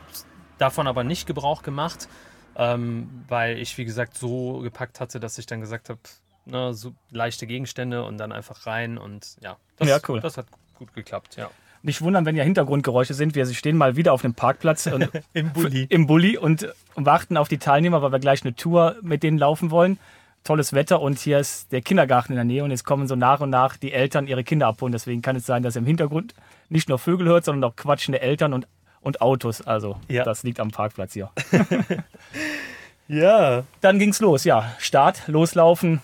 [0.57, 2.09] davon aber nicht Gebrauch gemacht,
[2.55, 5.99] ähm, weil ich, wie gesagt, so gepackt hatte, dass ich dann gesagt habe,
[6.45, 10.19] ne, so leichte Gegenstände und dann einfach rein und ja, das, ja, cool.
[10.19, 11.49] das hat gut geklappt, ja.
[11.83, 13.35] Nicht wundern, wenn ja Hintergrundgeräusche sind.
[13.35, 14.87] Wir stehen mal wieder auf dem Parkplatz
[15.33, 19.23] im Bulli, im Bulli und warten auf die Teilnehmer, weil wir gleich eine Tour mit
[19.23, 19.97] denen laufen wollen
[20.43, 23.41] tolles Wetter und hier ist der Kindergarten in der Nähe und jetzt kommen so nach
[23.41, 24.91] und nach die Eltern ihre Kinder abholen.
[24.91, 26.33] Deswegen kann es sein, dass ihr im Hintergrund
[26.69, 28.67] nicht nur Vögel hört, sondern auch quatschende Eltern und,
[29.01, 29.61] und Autos.
[29.61, 30.23] Also ja.
[30.23, 31.31] das liegt am Parkplatz hier.
[33.07, 33.63] ja.
[33.81, 34.73] Dann ging's los, ja.
[34.79, 36.01] Start, loslaufen.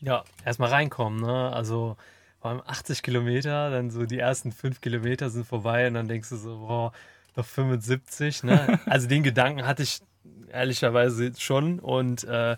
[0.00, 1.52] Ja, erstmal reinkommen, ne?
[1.52, 1.96] Also
[2.40, 6.28] vor allem 80 Kilometer, dann so die ersten fünf Kilometer sind vorbei und dann denkst
[6.28, 6.92] du so, boah,
[7.34, 8.78] noch 75, ne?
[8.86, 10.00] also den Gedanken hatte ich
[10.52, 12.56] ehrlicherweise schon und äh,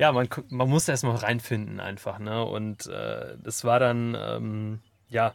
[0.00, 2.42] ja, man, man muss erstmal reinfinden einfach, ne?
[2.42, 4.78] Und äh, das war dann, ähm,
[5.10, 5.34] ja,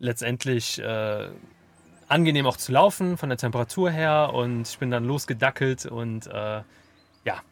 [0.00, 1.28] letztendlich äh,
[2.08, 6.62] angenehm auch zu laufen von der Temperatur her und ich bin dann losgedackelt und äh,
[7.24, 7.42] ja,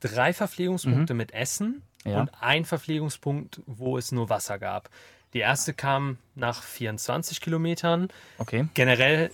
[0.00, 1.18] drei Verpflegungspunkte mhm.
[1.18, 2.20] mit Essen ja.
[2.20, 4.90] und ein Verpflegungspunkt, wo es nur Wasser gab.
[5.34, 8.08] Die erste kam nach 24 Kilometern.
[8.38, 8.66] Okay.
[8.74, 9.30] Generell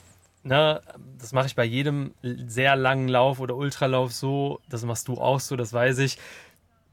[0.47, 0.81] ne,
[1.19, 5.41] das mache ich bei jedem sehr langen Lauf oder Ultralauf so, das machst du auch
[5.41, 6.19] so, das weiß ich,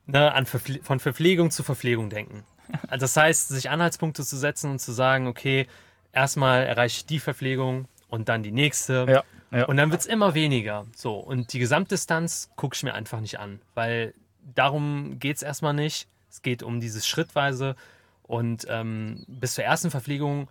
[0.06, 2.44] ne, an Verpfle von Verpflegung zu Verpflegung denken.
[2.98, 5.68] Das heißt, sich Anhaltspunkte zu setzen und zu sagen, okay,
[6.13, 9.06] erstmal erreiche ich die Verpflegung und dann die nächste.
[9.08, 9.66] Ja, ja.
[9.66, 10.88] Und dann wird es immer weniger.
[10.96, 14.13] So, und die Gesamtdistanz gucke ich mir einfach nicht an, weil
[14.56, 16.08] darum geht es erstmal nicht.
[16.32, 17.76] Es geht um dieses Schrittweise.
[18.24, 20.48] Und ähm, bis zur ersten Verpflegung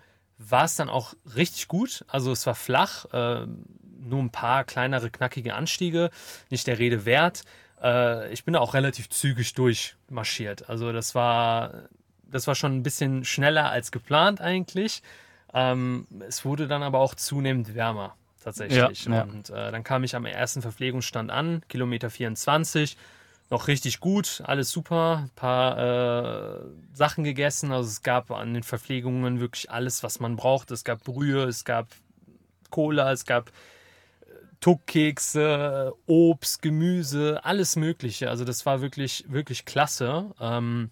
[0.49, 2.05] war es dann auch richtig gut.
[2.09, 3.47] Also es war flach, äh,
[4.01, 6.11] nur ein paar kleinere, knackige Anstiege,
[6.51, 7.43] nicht der Rede wert.
[7.83, 10.69] Äh, ich bin da auch relativ zügig durchmarschiert.
[10.69, 11.89] Also das war,
[12.25, 15.03] das war schon ein bisschen schneller als geplant eigentlich.
[15.55, 19.05] Ähm, es wurde dann aber auch zunehmend wärmer tatsächlich.
[19.05, 19.23] Ja, ja.
[19.23, 22.97] Und äh, dann kam ich am ersten Verpflegungsstand an, Kilometer 24
[23.53, 26.61] noch richtig gut, alles super, ein paar äh,
[26.95, 27.71] Sachen gegessen.
[27.71, 30.71] Also es gab an den Verpflegungen wirklich alles, was man braucht.
[30.71, 31.89] Es gab Brühe, es gab
[32.71, 38.31] Cola, es gab äh, Tuckkekse, Obst, Gemüse, alles Mögliche.
[38.31, 40.31] Also das war wirklich, wirklich klasse.
[40.41, 40.91] Ähm,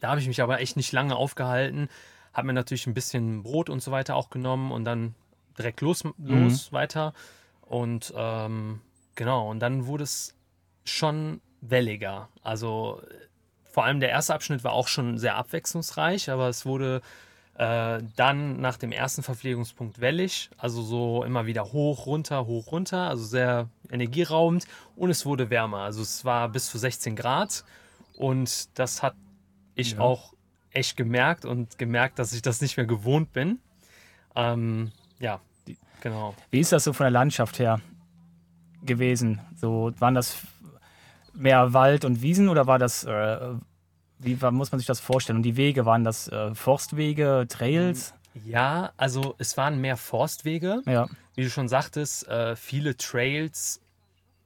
[0.00, 1.90] da habe ich mich aber echt nicht lange aufgehalten.
[2.32, 5.14] Habe mir natürlich ein bisschen Brot und so weiter auch genommen und dann
[5.58, 6.74] direkt los, los mhm.
[6.74, 7.12] weiter.
[7.60, 8.80] Und ähm,
[9.14, 10.34] genau, und dann wurde es
[10.84, 12.28] schon welliger.
[12.42, 13.00] Also
[13.72, 17.00] vor allem der erste Abschnitt war auch schon sehr abwechslungsreich, aber es wurde
[17.56, 23.08] äh, dann nach dem ersten Verpflegungspunkt wellig, also so immer wieder hoch, runter, hoch, runter,
[23.08, 25.78] also sehr energieraubend und es wurde wärmer.
[25.78, 27.64] Also es war bis zu 16 Grad
[28.16, 29.14] und das hat
[29.74, 30.00] ich ja.
[30.00, 30.34] auch
[30.70, 33.58] echt gemerkt und gemerkt, dass ich das nicht mehr gewohnt bin.
[34.34, 35.40] Ähm, ja,
[36.00, 36.34] genau.
[36.50, 37.80] Wie ist das so von der Landschaft her
[38.82, 39.40] gewesen?
[39.56, 40.36] So waren das
[41.34, 43.38] mehr Wald und Wiesen oder war das, äh,
[44.18, 45.38] wie war, muss man sich das vorstellen?
[45.38, 48.14] Und die Wege, waren das äh, Forstwege, Trails?
[48.46, 50.82] Ja, also es waren mehr Forstwege.
[50.86, 51.08] Ja.
[51.34, 53.80] Wie du schon sagtest, äh, viele Trails.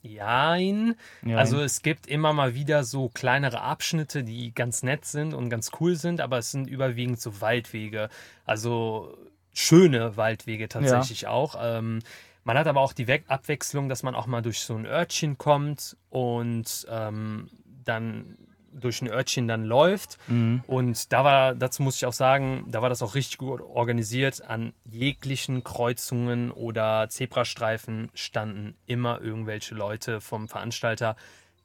[0.02, 0.94] Jein.
[1.22, 1.38] Jein.
[1.38, 5.72] Also es gibt immer mal wieder so kleinere Abschnitte, die ganz nett sind und ganz
[5.80, 8.08] cool sind, aber es sind überwiegend so Waldwege.
[8.44, 9.16] Also
[9.52, 11.30] schöne Waldwege tatsächlich ja.
[11.30, 11.56] auch.
[11.60, 12.00] Ähm,
[12.46, 15.96] man hat aber auch die Abwechslung, dass man auch mal durch so ein Örtchen kommt
[16.10, 17.50] und ähm,
[17.84, 18.38] dann
[18.72, 20.16] durch ein Örtchen dann läuft.
[20.28, 20.62] Mhm.
[20.68, 24.44] Und da war, dazu muss ich auch sagen, da war das auch richtig gut organisiert.
[24.48, 31.16] An jeglichen Kreuzungen oder Zebrastreifen standen immer irgendwelche Leute vom Veranstalter,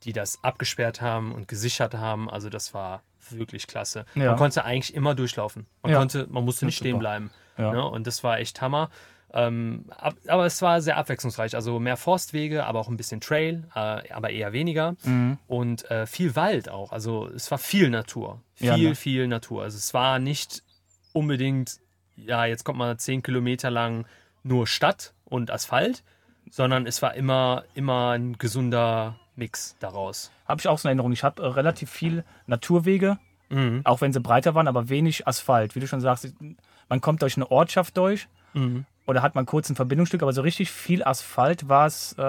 [0.04, 2.28] die das abgesperrt haben und gesichert haben.
[2.28, 4.06] Also das war wirklich klasse.
[4.16, 4.28] Ja.
[4.32, 5.68] Man konnte eigentlich immer durchlaufen.
[5.84, 6.00] Man Ja.
[6.00, 7.30] konnte, man musste nicht stehen bleiben.
[7.58, 7.72] Ja.
[7.72, 7.86] Ne?
[7.86, 8.90] Und das war echt Hammer.
[9.34, 11.56] Ähm, ab, aber es war sehr abwechslungsreich.
[11.56, 14.96] Also mehr Forstwege, aber auch ein bisschen Trail, äh, aber eher weniger.
[15.04, 15.38] Mhm.
[15.48, 16.92] Und äh, viel Wald auch.
[16.92, 18.42] Also es war viel Natur.
[18.56, 18.96] Viel, Ja, ne?
[18.96, 19.64] viel Natur.
[19.64, 20.64] Also es war nicht
[21.14, 21.80] unbedingt,
[22.16, 24.06] ja, jetzt kommt mal zehn Kilometer lang
[24.44, 26.04] nur Stadt und Asphalt,
[26.50, 30.32] sondern es war immer, immer ein gesunder Mix daraus.
[30.46, 31.14] Habe ich auch so eine Erinnerung.
[31.14, 33.18] Ich habe äh, relativ viel Naturwege,
[33.50, 33.82] Mhm.
[33.84, 35.76] auch wenn sie breiter waren, aber wenig Asphalt.
[35.76, 36.34] Wie du schon sagst,
[36.88, 38.86] man kommt durch eine Ortschaft durch Mhm.
[39.12, 42.22] Oder hat man kurz ein Verbindungsstück, aber so richtig viel Asphalt war es, äh,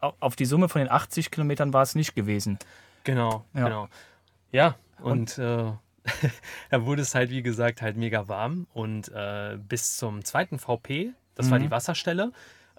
[0.00, 2.58] au- auf die Summe von den 80 Kilometern war es nicht gewesen.
[3.04, 3.64] Genau, Ja.
[3.64, 3.88] genau.
[4.50, 5.72] Ja, und, äh,
[6.70, 8.66] da wurde es halt, wie gesagt, halt mega warm.
[8.74, 11.62] Und äh, bis zum zweiten VP, das war Mhm.
[11.62, 12.32] die Wasserstelle,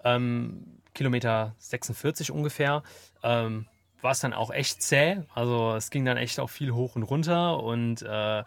[0.04, 2.84] ähm, Kilometer 46 ungefähr,
[3.24, 3.65] ähm,
[4.02, 5.24] war es dann auch echt zäh.
[5.34, 7.63] Also es ging dann echt auch viel hoch und runter.
[7.63, 8.44] Und äh,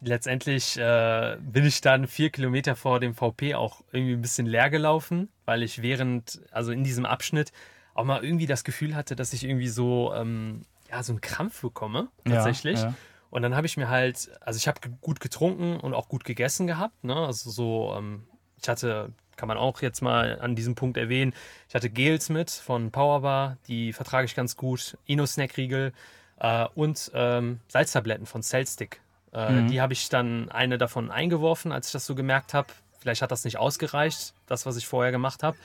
[0.00, 4.70] letztendlich äh, bin ich dann vier Kilometer vor dem VP auch irgendwie ein bisschen leer
[4.70, 7.52] gelaufen, weil ich während, also in diesem Abschnitt,
[7.94, 11.62] auch mal irgendwie das Gefühl hatte, dass ich irgendwie so, ähm, ja, so einen Krampf
[11.62, 12.78] bekomme, tatsächlich.
[12.78, 12.94] Ja, ja.
[13.30, 16.66] Und dann habe ich mir halt, also ich habe gut getrunken und auch gut gegessen
[16.66, 17.04] gehabt.
[17.04, 17.14] Ne?
[17.14, 18.26] Also so, ähm,
[18.62, 21.34] ich hatte, kann man auch jetzt mal an diesem Punkt erwähnen,
[21.68, 25.92] ich hatte Gels mit von Powerbar, die vertrage ich ganz gut, Ino-Snack-Riegel
[26.38, 29.00] äh, und ähm, Salztabletten von Cellstick.
[29.32, 29.68] Äh, Mhm.
[29.68, 32.68] Die habe ich dann eine davon eingeworfen, als ich das so gemerkt habe.
[32.98, 35.56] Vielleicht hat das nicht ausgereicht, das, was ich vorher gemacht habe.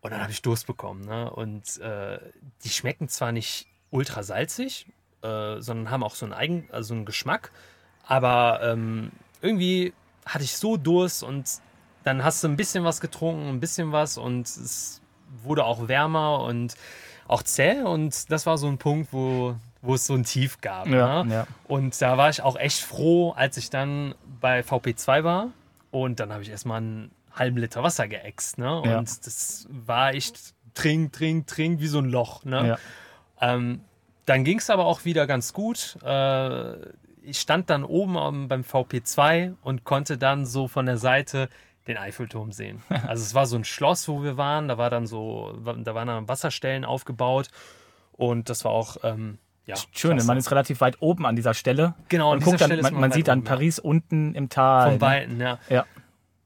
[0.00, 1.04] Und dann habe ich Durst bekommen.
[1.04, 1.30] Ne?
[1.30, 2.18] Und äh,
[2.64, 4.86] die schmecken zwar nicht ultra salzig,
[5.22, 7.52] äh, sondern haben auch so einen eigen, also einen Geschmack.
[8.04, 9.92] Aber ähm, irgendwie
[10.26, 11.48] hatte ich so Durst und
[12.04, 15.00] dann hast du ein bisschen was getrunken, ein bisschen was und es
[15.44, 16.74] wurde auch wärmer und
[17.28, 17.82] auch zäh.
[17.82, 20.86] Und das war so ein Punkt, wo, wo es so ein Tief gab.
[20.86, 21.34] Ja, ne?
[21.34, 21.46] ja.
[21.68, 25.48] Und da war ich auch echt froh, als ich dann bei VP2 war.
[25.90, 28.58] Und dann habe ich erstmal einen halben Liter Wasser geäxt.
[28.58, 28.80] Ne?
[28.80, 29.02] Und Ja.
[29.02, 32.44] das war echt trink, trink, trink, wie so ein Loch.
[32.44, 32.78] Ne?
[33.40, 33.80] Ähm,
[34.24, 35.98] dann ging es aber auch wieder ganz gut.
[36.04, 36.76] Äh,
[37.24, 41.48] ich stand dann oben beim VP2 und konnte dann so von der Seite
[41.88, 42.82] den Eiffelturm sehen.
[43.08, 44.68] Also es war so ein Schloss, wo wir waren.
[44.68, 47.48] Da war dann so, da waren dann Wasserstellen aufgebaut
[48.12, 50.26] und das war auch ähm, ja Schön, klasse.
[50.26, 51.94] man ist relativ weit oben an dieser Stelle.
[52.08, 53.52] genau und guckt dann, man, man sieht dann oben, ja.
[53.54, 54.84] Paris unten im Tal.
[54.90, 55.00] Von ne?
[55.00, 55.58] Weitem, ja.
[55.68, 55.86] Ja.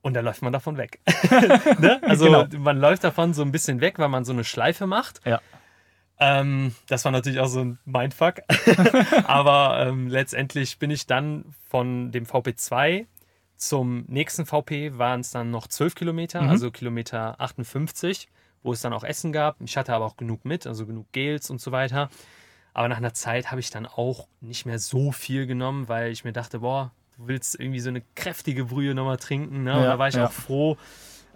[0.03, 1.01] Und dann läuft man davon weg.
[1.81, 2.01] ne?
[2.05, 2.45] Also Genau.
[2.59, 5.21] man läuft davon so ein bisschen weg, weil man so eine Schleife macht.
[5.25, 5.41] Ja.
[6.19, 8.37] Ähm, das war natürlich auch so ein Mindfuck.
[9.27, 13.07] Aber ähm, letztendlich bin ich dann von dem VP2
[13.57, 16.51] zum nächsten VP waren es dann noch 12 Kilometer, Mhm.
[16.51, 18.29] also Kilometer 58,
[18.63, 19.57] wo es dann auch Essen gab.
[19.61, 22.11] Ich hatte aber auch genug mit, also genug Gels und so weiter.
[22.77, 26.25] Aber nach einer Zeit habe ich dann auch nicht mehr so viel genommen, weil ich
[26.25, 29.63] mir dachte, boah, du willst irgendwie so eine kräftige Brühe nochmal trinken.
[29.65, 29.73] Ne?
[29.73, 30.27] und Ja, da war ich ja.
[30.27, 30.77] auch froh,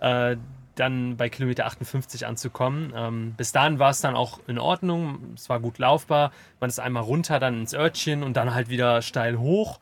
[0.01, 0.37] äh,
[0.75, 2.93] dann bei Kilometer 58 anzukommen.
[2.95, 5.33] Ähm, bis dahin war es dann auch in Ordnung.
[5.35, 6.31] Es war gut laufbar.
[6.61, 9.81] Man ist einmal runter, dann ins Örtchen und dann halt wieder steil hoch.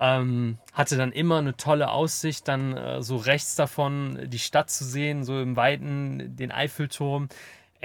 [0.00, 4.84] Ähm, hatte dann immer eine tolle Aussicht, dann äh, so rechts davon die Stadt zu
[4.84, 7.28] sehen, so im Weiten den Eiffelturm.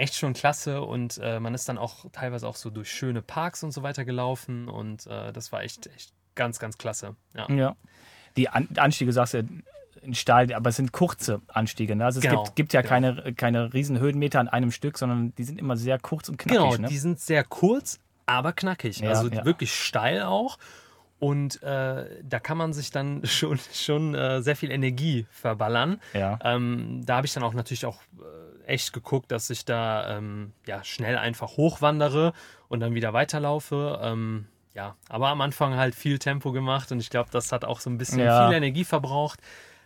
[0.00, 3.62] Echt schon klasse und äh, man ist dann auch teilweise auch so durch schöne Parks
[3.62, 7.16] und so weiter gelaufen und äh, das war echt, echt ganz, ganz klasse.
[7.34, 7.50] Ja.
[7.50, 7.76] Ja.
[8.38, 9.46] Die An Anstiege, sagst du,
[10.00, 11.94] in steil, aber es sind kurze Anstiege.
[11.96, 12.06] Ne?
[12.06, 12.88] Also es Genau, gibt, gibt ja genau.
[12.90, 16.62] keine, keine riesen Höhenmeter an einem Stück, sondern die sind immer sehr kurz und knackig.
[16.62, 16.88] Genau, ne?
[16.88, 19.00] die sind sehr kurz, aber knackig.
[19.00, 19.44] Ja, also ja.
[19.44, 20.56] wirklich steil auch.
[21.18, 26.00] Und äh, da kann man sich dann schon, schon äh, sehr viel Energie verballern.
[26.14, 26.38] ja.
[26.42, 30.52] Ähm, da habe ich dann auch natürlich auch äh, echt geguckt, dass ich da ähm,
[30.66, 32.32] ja, schnell einfach hochwandere
[32.68, 33.98] und dann wieder weiterlaufe.
[34.02, 37.80] Ähm, ja, aber am Anfang halt viel Tempo gemacht und ich glaube, das hat auch
[37.80, 38.46] so ein bisschen Ja.
[38.48, 39.40] viel Energie verbraucht.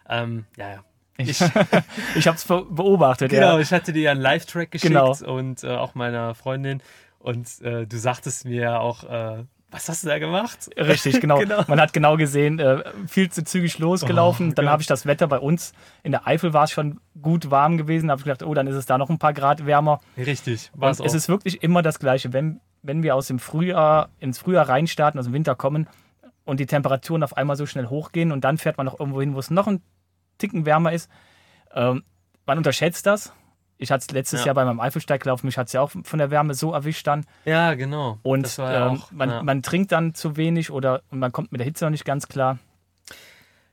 [0.08, 0.84] Ähm, ja, ja.
[1.16, 1.40] Ich, ich
[2.26, 3.30] habe es beobachtet.
[3.30, 3.60] Genau, Ja.
[3.60, 5.14] ich hatte dir ja einen Live-Track geschickt Genau.
[5.32, 6.82] und äh, auch meiner Freundin.
[7.18, 10.70] Und äh, du sagtest mir ja auch, äh, was hast du da gemacht?
[10.76, 11.38] Richtig, genau.
[11.38, 11.64] Genau.
[11.66, 14.50] Man hat genau gesehen, äh, viel zu zügig losgelaufen.
[14.50, 15.72] Oh, dann habe ich das Wetter bei uns
[16.04, 18.06] in der Eifel war es schon gut warm gewesen.
[18.06, 20.00] Da habe ich gedacht, oh, dann ist es da noch ein paar Grad wärmer.
[20.16, 21.16] Richtig, war es Und es auch.
[21.16, 22.32] ist wirklich immer das Gleiche.
[22.32, 25.88] Wenn, wenn wir aus dem Frühjahr ins Frühjahr reinstarten, aus dem Winter kommen
[26.44, 29.34] und die Temperaturen auf einmal so schnell hochgehen und dann fährt man noch irgendwo hin,
[29.34, 29.82] wo es noch ein
[30.38, 31.10] Ticken wärmer ist.
[31.74, 32.04] Ähm,
[32.46, 33.32] man unterschätzt das
[33.78, 34.46] Ich hatte es letztes Ja.
[34.46, 37.26] Jahr bei meinem Eifelsteiglauf, mich hat es ja auch von der Wärme so erwischt dann.
[37.44, 38.18] Ja, genau.
[38.22, 39.42] Und ja ähm, auch, man, ja.
[39.42, 42.28] man trinkt dann zu wenig oder und man kommt mit der Hitze noch nicht ganz
[42.28, 42.58] klar.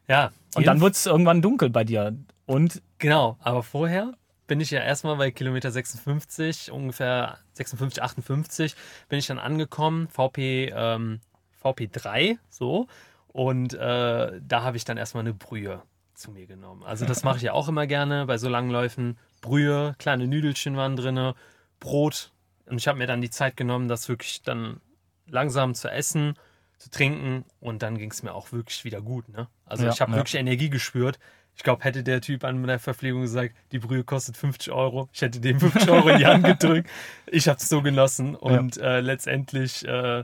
[0.08, 0.32] ja.
[0.56, 2.14] Und dann wird es irgendwann dunkel bei dir.
[2.46, 4.14] Und Genau, aber vorher
[4.48, 8.76] bin ich ja erstmal bei Kilometer 56, ungefähr 56, 58,
[9.08, 11.22] bin ich dann angekommen, VP, ähm,
[11.64, 12.88] VP3, so.
[13.30, 15.82] Und äh, da habe ich dann erstmal eine Brühe
[16.16, 16.84] zu mir genommen.
[16.84, 19.18] Also das mache ich ja auch immer gerne bei so langen Läufen.
[19.42, 21.34] Brühe, kleine Nüdelchen waren drin,
[21.80, 22.32] Brot.
[22.66, 24.80] Und ich habe mir dann die Zeit genommen, das wirklich dann
[25.28, 26.36] langsam zu essen,
[26.78, 27.44] zu trinken.
[27.60, 29.28] Und dann ging es mir auch wirklich wieder gut.
[29.30, 29.48] Ne?
[29.66, 30.18] Also Ja, ich habe ja.
[30.18, 31.20] wirklich Energie gespürt.
[31.56, 35.22] Ich glaube, hätte der Typ an der Verpflegung gesagt, die Brühe kostet 50 Euro, ich
[35.22, 36.90] hätte dem 50 Euro in die Hand gedrückt.
[37.28, 40.24] Ich habe es so genossen und äh, letztendlich, äh,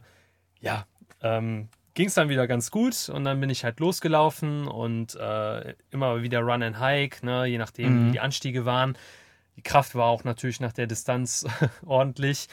[0.61, 0.87] ja,
[1.21, 5.73] ähm, ging es dann wieder ganz gut und dann bin ich halt losgelaufen und äh,
[5.89, 8.07] immer wieder Run and Hike, ne, je nachdem, Mhm.
[8.07, 8.95] wie die Anstiege waren.
[9.55, 11.43] Die Kraft war auch natürlich nach der Distanz
[11.87, 12.49] ordentlich.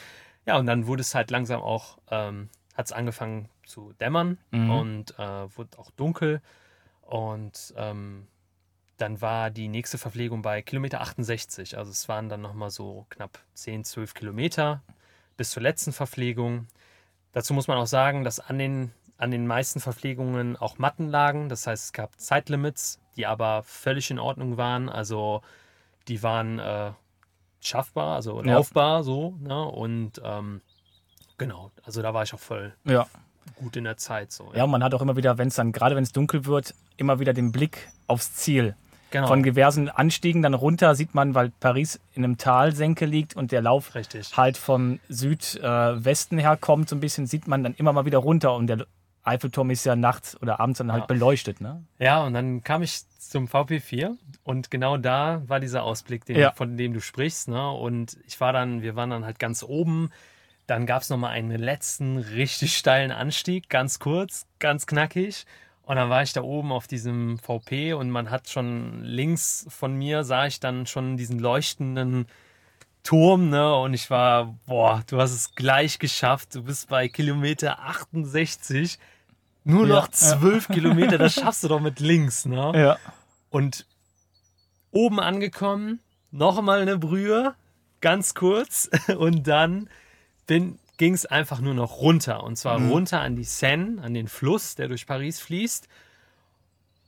[0.47, 4.69] Ja, und dann wurde es halt langsam auch, ähm, hat es angefangen zu dämmern Mhm.
[4.71, 6.41] und äh, wurde auch dunkel.
[7.01, 8.27] Und ähm,
[8.97, 11.77] dann war die nächste Verpflegung bei Kilometer 68.
[11.77, 14.81] Also es waren dann nochmal so knapp 10, 12 Kilometer
[15.37, 16.65] bis zur letzten Verpflegung.
[17.31, 21.49] Dazu muss man auch sagen, dass an den, an den meisten Verpflegungen auch Matten lagen.
[21.49, 24.89] Das heißt, es gab Zeitlimits, die aber völlig in Ordnung waren.
[24.89, 25.41] Also
[26.07, 26.91] die waren äh,
[27.61, 28.53] schaffbar, also Ja.
[28.55, 29.35] laufbar so.
[29.39, 29.63] Ne?
[29.65, 30.61] Und ähm,
[31.37, 33.07] genau, also da war ich auch voll ja.
[33.55, 34.31] gut in der Zeit.
[34.31, 36.45] So, Ja, und man hat auch immer wieder, wenn es dann, gerade wenn es dunkel
[36.45, 38.75] wird, immer wieder den Blick aufs Ziel.
[39.11, 39.27] genau.
[39.27, 43.61] Von diversen Anstiegen dann runter sieht man, weil Paris in einem Talsenke liegt und der
[43.61, 44.35] Lauf Richtig.
[44.35, 48.53] halt vom Südwesten her kommt, so ein bisschen, sieht man dann immer mal wieder runter
[48.55, 48.85] und der
[49.25, 51.07] Eiffelturm ist ja nachts oder abends dann halt Ja.
[51.07, 51.83] beleuchtet, ne?
[51.99, 56.51] Ja, und dann kam ich zum VP4 und genau da war dieser Ausblick, den, Ja.
[56.51, 57.47] von dem du sprichst.
[57.47, 57.71] Ne?
[57.71, 60.11] Und ich war dann, wir waren dann halt ganz oben.
[60.67, 65.45] Dann gab es nochmal einen letzten richtig steilen Anstieg, ganz kurz, ganz knackig.
[65.83, 69.95] Und dann war ich da oben auf diesem VP und man hat schon links von
[69.95, 72.25] mir sah ich dann schon diesen leuchtenden
[73.03, 73.75] Turm, ne?
[73.75, 76.55] Und ich war, boah, du hast es gleich geschafft.
[76.55, 78.97] Du bist bei Kilometer 68.
[79.65, 80.11] Nur Ja, noch ja.
[80.11, 82.71] zwölf Kilometer, das schaffst du doch mit links, ne?
[82.75, 82.97] Ja.
[83.49, 83.85] Und
[84.91, 85.99] oben angekommen,
[86.31, 87.55] nochmal eine Brühe,
[87.99, 88.89] ganz kurz.
[89.17, 89.89] Und dann
[90.47, 92.43] ging es einfach nur noch runter.
[92.43, 92.91] Und zwar Mhm.
[92.91, 95.87] runter an die Seine, an den Fluss, der durch Paris fließt.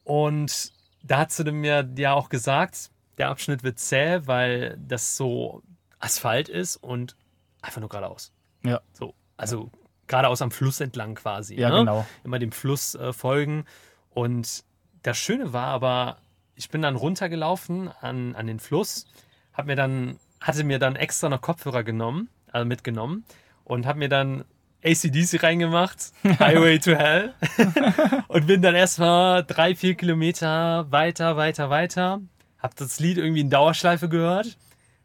[0.04, 0.72] Und
[1.04, 5.62] da hast du mir ja auch gesagt, der Abschnitt wird zäh, weil das so
[6.00, 7.16] Asphalt ist und
[7.62, 8.32] einfach nur geradeaus.
[8.64, 8.82] Ja.
[8.94, 9.70] So, also
[10.08, 11.56] geradeaus am Fluss entlang quasi.
[11.56, 11.80] Ja, ne?
[11.80, 12.06] genau.
[12.24, 13.66] Immer dem Fluss äh, folgen.
[14.10, 14.64] Und
[15.04, 16.18] das Schöne war aber,
[16.56, 19.06] ich bin dann runtergelaufen an, an den Fluss,
[19.54, 23.26] hab mir dann, hatte mir dann extra noch Kopfhörer genommen, also mitgenommen
[23.64, 24.46] und habe mir dann
[24.84, 27.34] ACDC reingemacht, Highway to Hell.
[28.28, 32.22] und bin dann erstmal drei, vier Kilometer weiter, weiter, weiter.
[32.60, 34.58] Hab das Lied irgendwie in Dauerschleife gehört.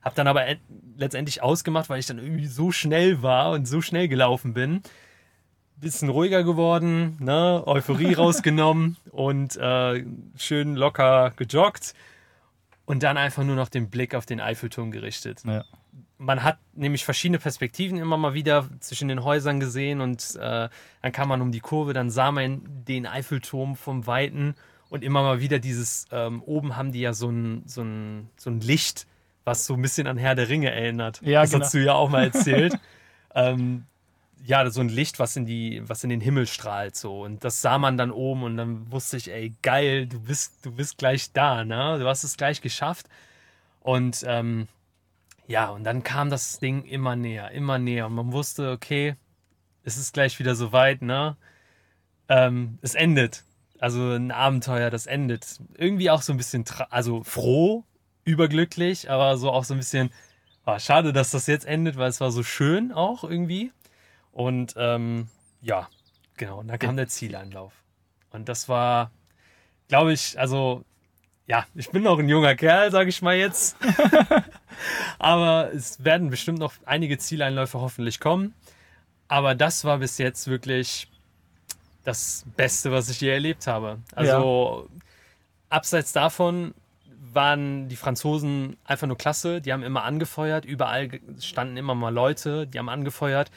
[0.02, 0.60] Hab dann aber et-
[0.96, 4.82] letztendlich ausgemacht, weil ich dann irgendwie so schnell war und so schnell gelaufen bin.
[5.76, 7.62] Bisschen ruhiger geworden, ne?
[7.66, 10.04] Euphorie rausgenommen und äh,
[10.36, 11.94] schön locker gejoggt.
[12.84, 15.64] Und dann einfach nur noch den Blick auf den Eiffelturm gerichtet Ja.
[16.18, 20.68] man hat nämlich verschiedene Perspektiven immer mal wieder zwischen den Häusern gesehen und äh,
[21.00, 24.54] dann kam man um die Kurve, dann sah man den Eiffelturm vom Weiten
[24.90, 28.50] und immer mal wieder dieses, ähm, oben haben die ja so ein, so, ein, so
[28.50, 29.06] ein Licht,
[29.44, 31.20] was so ein bisschen an Herr der Ringe erinnert.
[31.22, 31.64] Ja, das genau.
[31.64, 32.78] hast du ja auch mal erzählt.
[33.34, 33.84] ähm,
[34.44, 37.22] ja, so ein Licht, was in die, was in den Himmel strahlt, so.
[37.22, 40.72] Und das sah man dann oben und dann wusste ich, ey, geil, du bist, du
[40.72, 41.98] bist gleich da, ne?
[41.98, 43.06] Du hast es gleich geschafft.
[43.80, 44.68] Und ähm,
[45.46, 48.06] ja, und dann kam das Ding immer näher, immer näher.
[48.06, 49.16] Und man wusste, okay,
[49.84, 51.36] es ist gleich wieder soweit, ne?
[52.28, 53.44] Ähm, es endet.
[53.78, 55.58] Also ein Abenteuer, das endet.
[55.76, 57.84] Irgendwie auch so ein bisschen, also froh,
[58.24, 60.12] überglücklich, aber so auch so ein bisschen,
[60.64, 63.72] ah, schade, dass das jetzt endet, weil es war so schön auch irgendwie.
[64.32, 65.28] Und ähm,
[65.60, 65.88] ja,
[66.36, 66.60] genau.
[66.60, 67.72] Und dann kam der Zieleinlauf.
[68.30, 69.10] Und das war,
[69.88, 70.84] glaube ich, also
[71.46, 73.76] ja, ich bin noch ein junger Kerl, sage ich mal jetzt.
[75.18, 78.54] Aber es werden bestimmt noch einige Zieleinläufe hoffentlich kommen.
[79.28, 81.08] Aber das war bis jetzt wirklich
[82.04, 83.98] das Beste, was ich je erlebt habe.
[84.14, 84.88] Also
[85.68, 86.74] abseits davon
[87.34, 89.60] waren die Franzosen einfach nur klasse.
[89.60, 90.64] Die haben immer angefeuert.
[90.64, 93.50] Überall standen immer mal Leute, die haben angefeuert.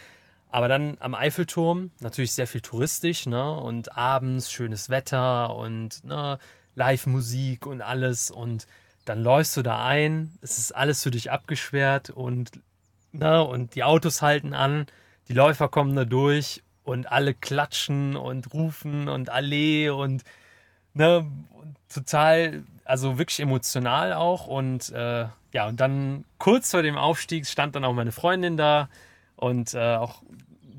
[0.50, 3.52] Aber dann am Eiffelturm natürlich sehr viel touristisch, ne?
[3.52, 6.40] Und abends schönes Wetter und ne,
[6.76, 8.32] Live-Musik und alles.
[8.32, 8.68] Und
[9.06, 12.52] dann läufst du da ein, es ist alles für dich abgesperrt und,
[13.12, 14.88] ne, und die Autos halten an,
[15.28, 20.24] die Läufer kommen da durch und alle klatschen und rufen und Allee und
[20.94, 21.30] ne,
[21.88, 24.48] total, also wirklich emotional auch.
[24.48, 28.90] Und äh, ja, und dann kurz vor dem Aufstieg stand dann auch meine Freundin da
[29.36, 30.22] und äh, auch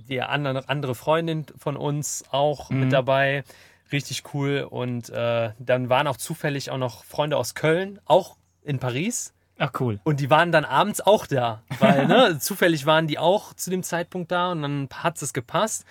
[0.09, 2.81] die andere, andere Freundin von uns auch mhm.
[2.81, 3.45] mit dabei.
[3.93, 4.67] Richtig cool.
[4.69, 9.33] Und äh, dann waren auch zufällig auch noch Freunde aus Köln, auch in Paris.
[9.59, 10.01] Ach cool.
[10.05, 13.83] Und die waren dann abends auch da, weil ne, zufällig waren die auch zu dem
[13.83, 15.85] Zeitpunkt da und dann hat es gepasst.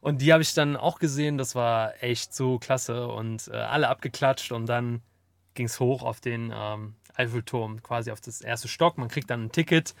[0.00, 3.88] Und die habe ich dann auch gesehen, das war echt so klasse und äh, alle
[3.88, 5.00] abgeklatscht und dann
[5.54, 8.98] ging es hoch auf den ähm, Eiffelturm, quasi auf das erste Stock.
[8.98, 9.94] Man kriegt dann ein Ticket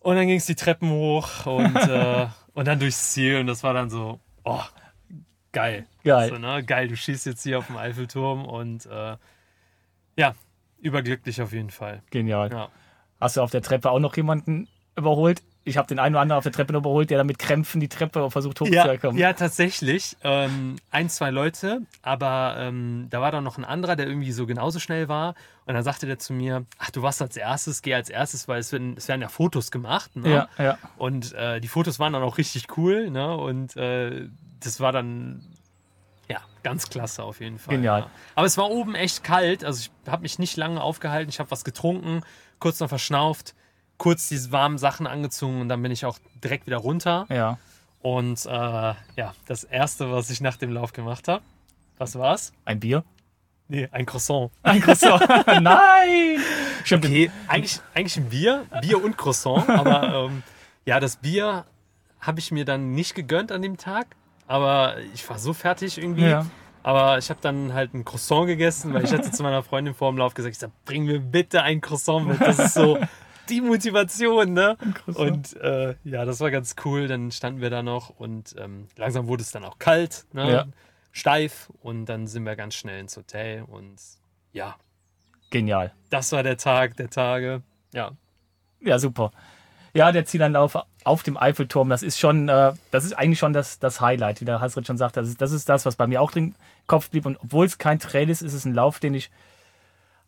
[0.00, 3.62] und dann ging es die Treppen hoch und, äh, und dann durchs Ziel und das
[3.62, 4.62] war dann so, oh,
[5.52, 5.86] geil.
[6.04, 6.30] Geil.
[6.30, 6.64] So, ne?
[6.64, 9.16] Geil, du schießt jetzt hier auf dem Eiffelturm und äh,
[10.16, 10.34] ja,
[10.78, 12.02] überglücklich auf jeden Fall.
[12.10, 12.50] Genial.
[12.50, 12.68] Ja.
[13.20, 15.42] Hast du auf der Treppe auch noch jemanden überholt?
[15.70, 17.88] Ich habe den einen oder anderen auf der Treppe überholt, der dann mit Krämpfen die
[17.88, 19.16] Treppe versucht hochzukommen.
[19.16, 20.16] Ja, ja, tatsächlich.
[20.22, 24.46] Ähm, ein, zwei Leute, aber ähm, da war dann noch ein anderer, der irgendwie so
[24.46, 25.34] genauso schnell war.
[25.66, 28.60] Und dann sagte der zu mir: Ach, du warst als erstes, geh als erstes, weil
[28.60, 30.16] es werden, es werden ja Fotos gemacht.
[30.16, 30.30] Ne?
[30.30, 30.78] Ja, ja.
[30.96, 33.10] Und äh, die Fotos waren dann auch richtig cool.
[33.10, 33.36] Ne?
[33.36, 34.28] Und äh,
[34.58, 35.42] das war dann
[36.28, 37.74] ja, ganz klasse auf jeden Fall.
[37.74, 38.00] Genial.
[38.00, 38.10] Ja.
[38.34, 39.64] Aber es war oben echt kalt.
[39.64, 41.28] Also ich habe mich nicht lange aufgehalten.
[41.28, 42.22] Ich habe was getrunken,
[42.58, 43.54] kurz noch verschnauft,
[44.00, 47.26] kurz diese warmen Sachen angezogen und dann bin ich auch direkt wieder runter.
[47.28, 47.58] Ja.
[48.02, 51.42] Und äh, ja, das erste, was ich nach dem Lauf gemacht habe,
[51.98, 52.52] was war's?
[52.64, 53.04] Ein Bier?
[53.68, 54.50] Nee, ein Croissant.
[54.64, 55.22] Ein Croissant.
[55.60, 56.40] Nein!
[56.82, 57.04] Stimmt.
[57.04, 60.42] Okay, eigentlich, eigentlich ein Bier, Bier und Croissant, aber ähm,
[60.86, 61.66] ja, das Bier
[62.18, 64.16] habe ich mir dann nicht gegönnt an dem Tag
[64.50, 66.24] aber ich war so fertig irgendwie.
[66.24, 66.44] Ja.
[66.82, 70.10] Aber ich habe dann halt ein Croissant gegessen, weil ich hatte zu meiner Freundin vor
[70.10, 72.40] dem Lauf gesagt, ich sag, bring mir bitte ein Croissant mit.
[72.40, 72.98] Das ist so
[73.50, 74.76] die Motivation, ne?
[75.06, 77.08] Und äh, ja, das war ganz cool.
[77.08, 80.50] Dann standen wir da noch und ähm, langsam wurde es dann auch kalt, ne?
[80.50, 80.66] Ja.
[81.12, 83.96] steif und dann sind wir ganz schnell ins Hotel und
[84.52, 84.76] ja.
[85.50, 85.92] Genial.
[86.10, 87.62] Das war der Tag der Tage.
[87.92, 88.12] Ja.
[88.80, 89.32] Ja, super.
[89.92, 93.80] Ja, der Zielanlauf auf dem Eiffelturm, das ist schon, äh, das ist eigentlich schon das,
[93.80, 95.16] das Highlight, wie der Hasrit schon sagt.
[95.16, 96.54] Das ist, das ist das, was bei mir auch im
[96.86, 97.26] Kopf blieb.
[97.26, 99.30] Und obwohl es kein Trail ist, ist es ein Lauf, den ich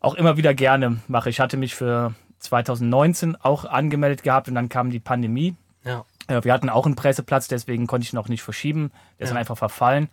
[0.00, 1.30] auch immer wieder gerne mache.
[1.30, 5.56] Ich hatte mich für 2019 auch angemeldet gehabt und dann kam die Pandemie.
[5.84, 6.04] Ja.
[6.28, 8.90] Äh, wir hatten auch einen Presseplatz, deswegen konnte ich noch nicht verschieben.
[9.18, 9.34] Der ist ja.
[9.34, 10.08] dann einfach verfallen.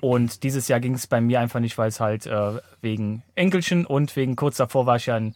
[0.00, 3.84] Und dieses Jahr ging es bei mir einfach nicht, weil es halt äh, wegen Enkelchen
[3.84, 5.34] und wegen kurz davor war ich ja in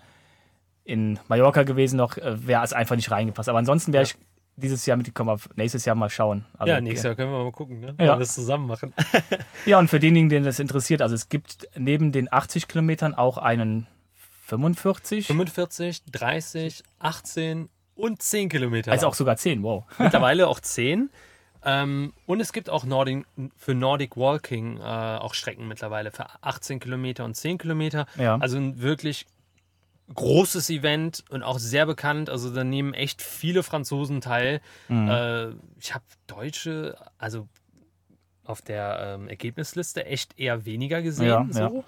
[0.88, 3.48] in Mallorca gewesen noch, äh, wäre es einfach nicht reingepasst.
[3.50, 4.08] Aber ansonsten wäre ja.
[4.08, 4.16] ich
[4.56, 6.46] dieses Jahr mitgekommen, nächstes Jahr mal schauen.
[6.56, 7.94] Also, ja, nächstes Jahr können wir mal gucken, ne?
[8.00, 8.16] Ja.
[8.16, 8.94] das zusammen machen.
[9.66, 13.36] ja, und für diejenigen, denen das interessiert, also es gibt neben den 80 Kilometern auch
[13.36, 13.86] einen
[14.48, 15.26] 45.
[15.26, 18.92] 45, 30, 18 und 10 Kilometer.
[18.92, 19.84] Also auch sogar 10, wow.
[19.98, 21.10] Mittlerweile auch 10.
[21.64, 26.80] Ähm, und es gibt auch Nordic, für Nordic Walking äh, auch Strecken mittlerweile für 18
[26.80, 28.06] Kilometer und 10 Kilometer.
[28.16, 28.38] Ja.
[28.38, 29.26] Also ein wirklich
[30.14, 32.30] großes Event und auch sehr bekannt.
[32.30, 34.62] Also da nehmen echt viele Franzosen teil.
[34.88, 35.08] Mhm.
[35.08, 37.48] Äh, ich habe Deutsche, also
[38.44, 41.28] auf der ähm, Ergebnisliste echt eher weniger gesehen.
[41.28, 41.60] Ja, so.
[41.60, 41.84] Ja.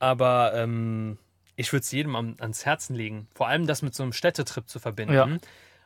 [0.00, 1.16] Aber ähm,
[1.56, 3.28] ich würde es jedem an, ans Herzen legen.
[3.34, 5.14] Vor allem das mit so einem Städtetrip zu verbinden.
[5.14, 5.28] Ja.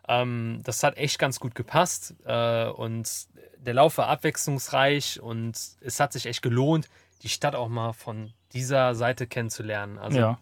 [0.08, 2.14] Ähm, das hat echt ganz gut gepasst.
[2.24, 3.26] Äh, und
[3.58, 6.88] der Lauf war abwechslungsreich und es hat sich echt gelohnt,
[7.22, 9.98] die Stadt auch mal von dieser Seite kennenzulernen.
[9.98, 10.38] Also ja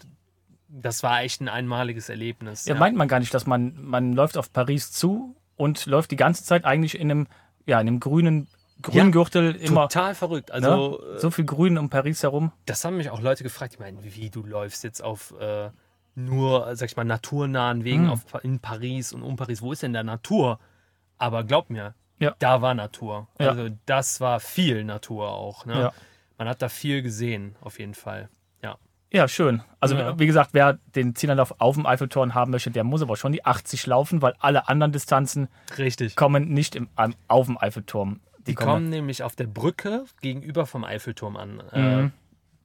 [0.69, 2.67] das war echt ein einmaliges Erlebnis.
[2.67, 6.11] Ja, ja, meint man gar nicht, dass man, man läuft auf Paris zu und läuft
[6.11, 7.27] die ganze Zeit eigentlich in einem,
[7.67, 8.49] ja, in einem grünen
[8.83, 9.89] Grüngürtel ja, immer.
[9.89, 10.51] Total verrückt.
[10.51, 11.19] Also ne?
[11.19, 12.53] so viel Grün um Paris herum.
[12.67, 13.75] Das haben mich auch Leute gefragt.
[13.75, 15.71] Ich meine, wie du läufst jetzt auf äh,
[16.15, 18.11] nur, sag ich mal, naturnahen Wegen mhm.
[18.11, 19.63] auf, in Paris und um Paris.
[19.63, 20.59] Wo ist denn da Natur?
[21.19, 22.35] Aber glaub mir, ja.
[22.39, 23.29] da war Natur.
[23.39, 25.65] Also das war viel Natur auch.
[25.65, 25.93] Ne?
[26.39, 28.29] Man hat da viel gesehen, auf jeden Fall.
[29.13, 29.63] Ja, schön.
[29.79, 30.19] Also ja.
[30.19, 33.45] wie gesagt, wer den Zielanlauf auf dem Eiffelturm haben möchte, der muss aber schon die
[33.45, 35.49] 80 laufen, weil alle anderen Distanzen
[35.79, 36.17] Richtig.
[36.17, 36.89] kommen nicht im,
[37.29, 38.21] auf dem Eiffelturm.
[38.47, 41.63] Die, die kommen, kommen, nämlich auf der Brücke gegenüber vom Eiffelturm an.
[41.73, 42.07] Äh, mhm.
[42.07, 42.11] Äh,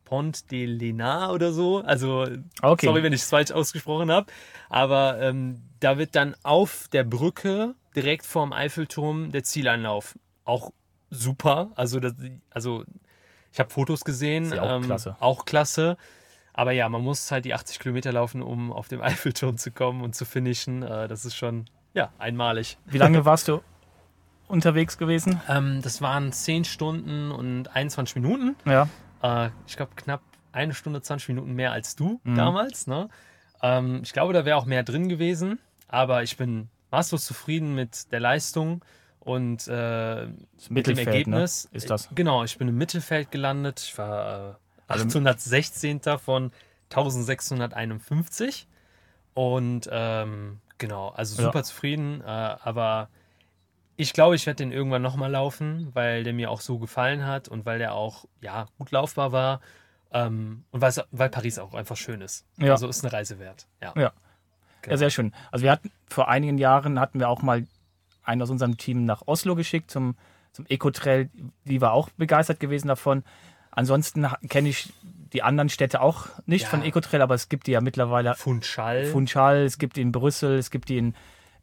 [0.05, 1.79] Pont de Lena oder so.
[1.79, 2.27] Also,
[2.61, 2.85] okay.
[2.85, 4.29] sorry, wenn ich es falsch ausgesprochen habe.
[4.69, 10.19] Aber ähm, da wird dann auf der Brücke direkt vorm Eiffelturm der Zieleinlauf.
[10.43, 10.71] Auch
[11.09, 11.71] super.
[11.75, 12.13] Also, das,
[12.49, 12.83] also
[13.53, 14.57] ich habe Fotos gesehen.
[14.59, 15.15] auch ähm, klasse.
[15.21, 15.95] Auch klasse.
[16.51, 20.01] Aber ja, man muss halt die 80 Kilometer laufen, um auf dem Eiffelturm zu kommen
[20.01, 20.83] und zu finishen.
[20.83, 22.77] Äh, das ist schon, ja, einmalig.
[22.85, 23.61] Wie lange warst du
[24.51, 25.41] unterwegs gewesen?
[25.49, 28.55] Ähm, das waren 10 Stunden und 21 Minuten.
[28.65, 28.87] Ja.
[29.23, 30.21] Äh, ich glaube, knapp
[30.51, 32.35] eine Stunde, 20 Minuten mehr als du mhm.
[32.35, 32.87] damals.
[32.87, 33.09] Ne?
[33.61, 38.11] Ähm, ich glaube, da wäre auch mehr drin gewesen, aber ich bin maßlos zufrieden mit
[38.11, 38.83] der Leistung
[39.19, 40.27] und äh,
[40.69, 41.05] mit dem ne?
[41.05, 41.69] Ergebnis.
[41.71, 41.77] Ne?
[41.77, 42.09] Ist das?
[42.13, 43.79] Genau, ich bin im Mittelfeld gelandet.
[43.79, 46.01] Ich war äh, 816.
[46.03, 46.51] Also von
[46.89, 48.67] 1651
[49.33, 51.63] und ähm, genau, also super ja.
[51.63, 53.09] zufrieden, äh, aber
[54.01, 57.47] ich glaube, ich werde den irgendwann nochmal laufen, weil der mir auch so gefallen hat
[57.47, 59.61] und weil der auch ja gut laufbar war
[60.11, 62.45] ähm, und weil Paris auch einfach schön ist.
[62.57, 62.71] Ja.
[62.71, 63.67] Also ist eine Reise wert.
[63.79, 63.93] Ja.
[63.95, 64.11] Ja.
[64.81, 64.93] Genau.
[64.93, 65.33] ja, sehr schön.
[65.51, 67.67] Also wir hatten vor einigen Jahren hatten wir auch mal
[68.23, 70.15] einen aus unserem Team nach Oslo geschickt zum,
[70.51, 71.29] zum Eco-Trail.
[71.65, 73.23] Die war auch begeistert gewesen davon.
[73.69, 74.91] Ansonsten kenne ich
[75.31, 76.69] die anderen Städte auch nicht ja.
[76.69, 78.33] von Ecotrail, aber es gibt die ja mittlerweile.
[78.33, 79.05] Funchal.
[79.05, 81.15] Funchal, es gibt die in Brüssel, es gibt die in,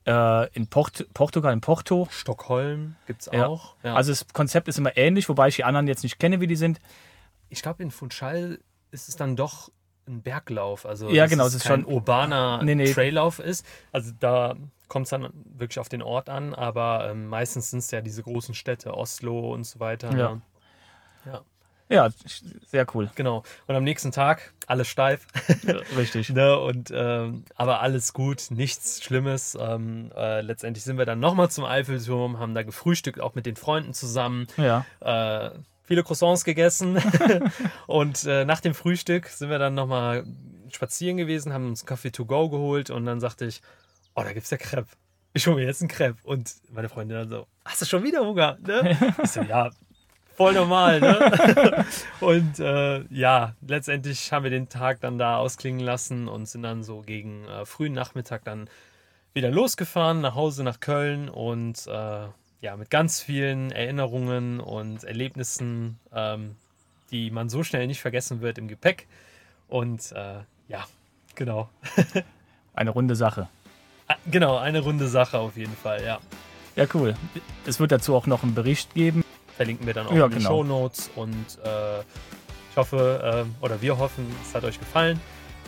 [0.09, 2.09] äh, in Port Portugal, in Porto.
[2.11, 3.77] Stockholm gibt es auch.
[3.83, 3.95] Ja.
[3.95, 6.57] Also das Konzept ist immer ähnlich, wobei ich die anderen jetzt nicht kenne, wie die
[6.57, 6.81] sind.
[7.51, 8.59] Ich glaube, in Funchal
[8.91, 9.71] ist es dann doch
[10.07, 10.87] ein Berglauf.
[10.87, 12.93] Also ja, genau, es ist schon urbaner nee, nee.
[12.93, 13.67] Traillauf ist.
[13.93, 14.57] Also da
[14.89, 18.23] kommt es dann wirklich auf den Ort an, aber ähm, meistens sind es ja diese
[18.23, 20.17] großen Städte, Oslo und so weiter.
[20.17, 20.33] Ja.
[20.33, 20.43] Ne?
[21.27, 21.43] ja.
[21.89, 22.11] Ja,
[22.67, 23.11] sehr cool.
[23.15, 23.43] Genau.
[23.67, 25.27] Und am nächsten Tag alles steif.
[25.67, 26.29] Ja, richtig.
[26.31, 26.59] ne?
[26.59, 29.57] Und ähm, aber alles gut, nichts Schlimmes.
[29.59, 33.57] Ähm, äh, letztendlich sind wir dann nochmal zum Eiffelturm, haben da gefrühstückt, auch mit den
[33.57, 34.47] Freunden zusammen.
[34.57, 34.85] Ja.
[35.01, 35.51] Äh,
[35.85, 36.99] viele Croissants gegessen.
[37.87, 40.27] und äh, nach dem Frühstück sind wir dann nochmal
[40.71, 43.63] spazieren gewesen, haben uns Kaffee to go geholt und dann sagte ich,
[44.15, 44.89] oh, da gibt's ja Crepe.
[45.33, 46.19] Ich hole mir jetzt einen Crepe.
[46.25, 48.59] Und meine Freundin dann so, hast du schon wieder Hunger?
[48.61, 48.99] Ne?
[49.23, 49.71] Ich so, ja,
[50.39, 51.01] voll normal.
[51.01, 51.85] Ne?
[52.21, 56.85] und äh, ja, letztendlich haben wir den Tag dann da ausklingen lassen und sind dann
[56.85, 58.71] so gegen äh, frühen Nachmittag dann
[59.35, 62.27] wieder losgefahren nach Hause nach Köln und äh,
[62.61, 66.55] ja, mit ganz vielen Erinnerungen und Erlebnissen, ähm,
[67.11, 69.09] die man so schnell nicht vergessen wird im Gepäck.
[69.67, 70.87] Und äh, ja,
[71.35, 71.69] genau.
[72.75, 73.49] eine runde Sache.
[74.07, 76.21] Ah, genau, eine runde Sache auf jeden Fall, ja.
[76.77, 77.17] Ja, cool.
[77.67, 79.25] Es wird dazu auch noch einen Bericht geben
[79.59, 80.51] verlinken wir dann auch ja, in den genau.
[80.51, 81.11] Show Notes.
[81.17, 81.35] Und
[81.65, 82.01] äh,
[82.71, 85.21] ich hoffe, äh, oder wir hoffen, es hat euch gefallen.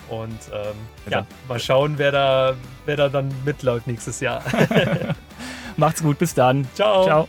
[0.09, 0.75] Und ähm,
[1.11, 2.55] ja, mal schauen, wer da,
[2.87, 4.43] wer da dann mitläuft nächstes Jahr.
[5.77, 6.67] Macht's gut, bis dann.
[6.75, 7.05] Ciao.
[7.05, 7.29] Ciao.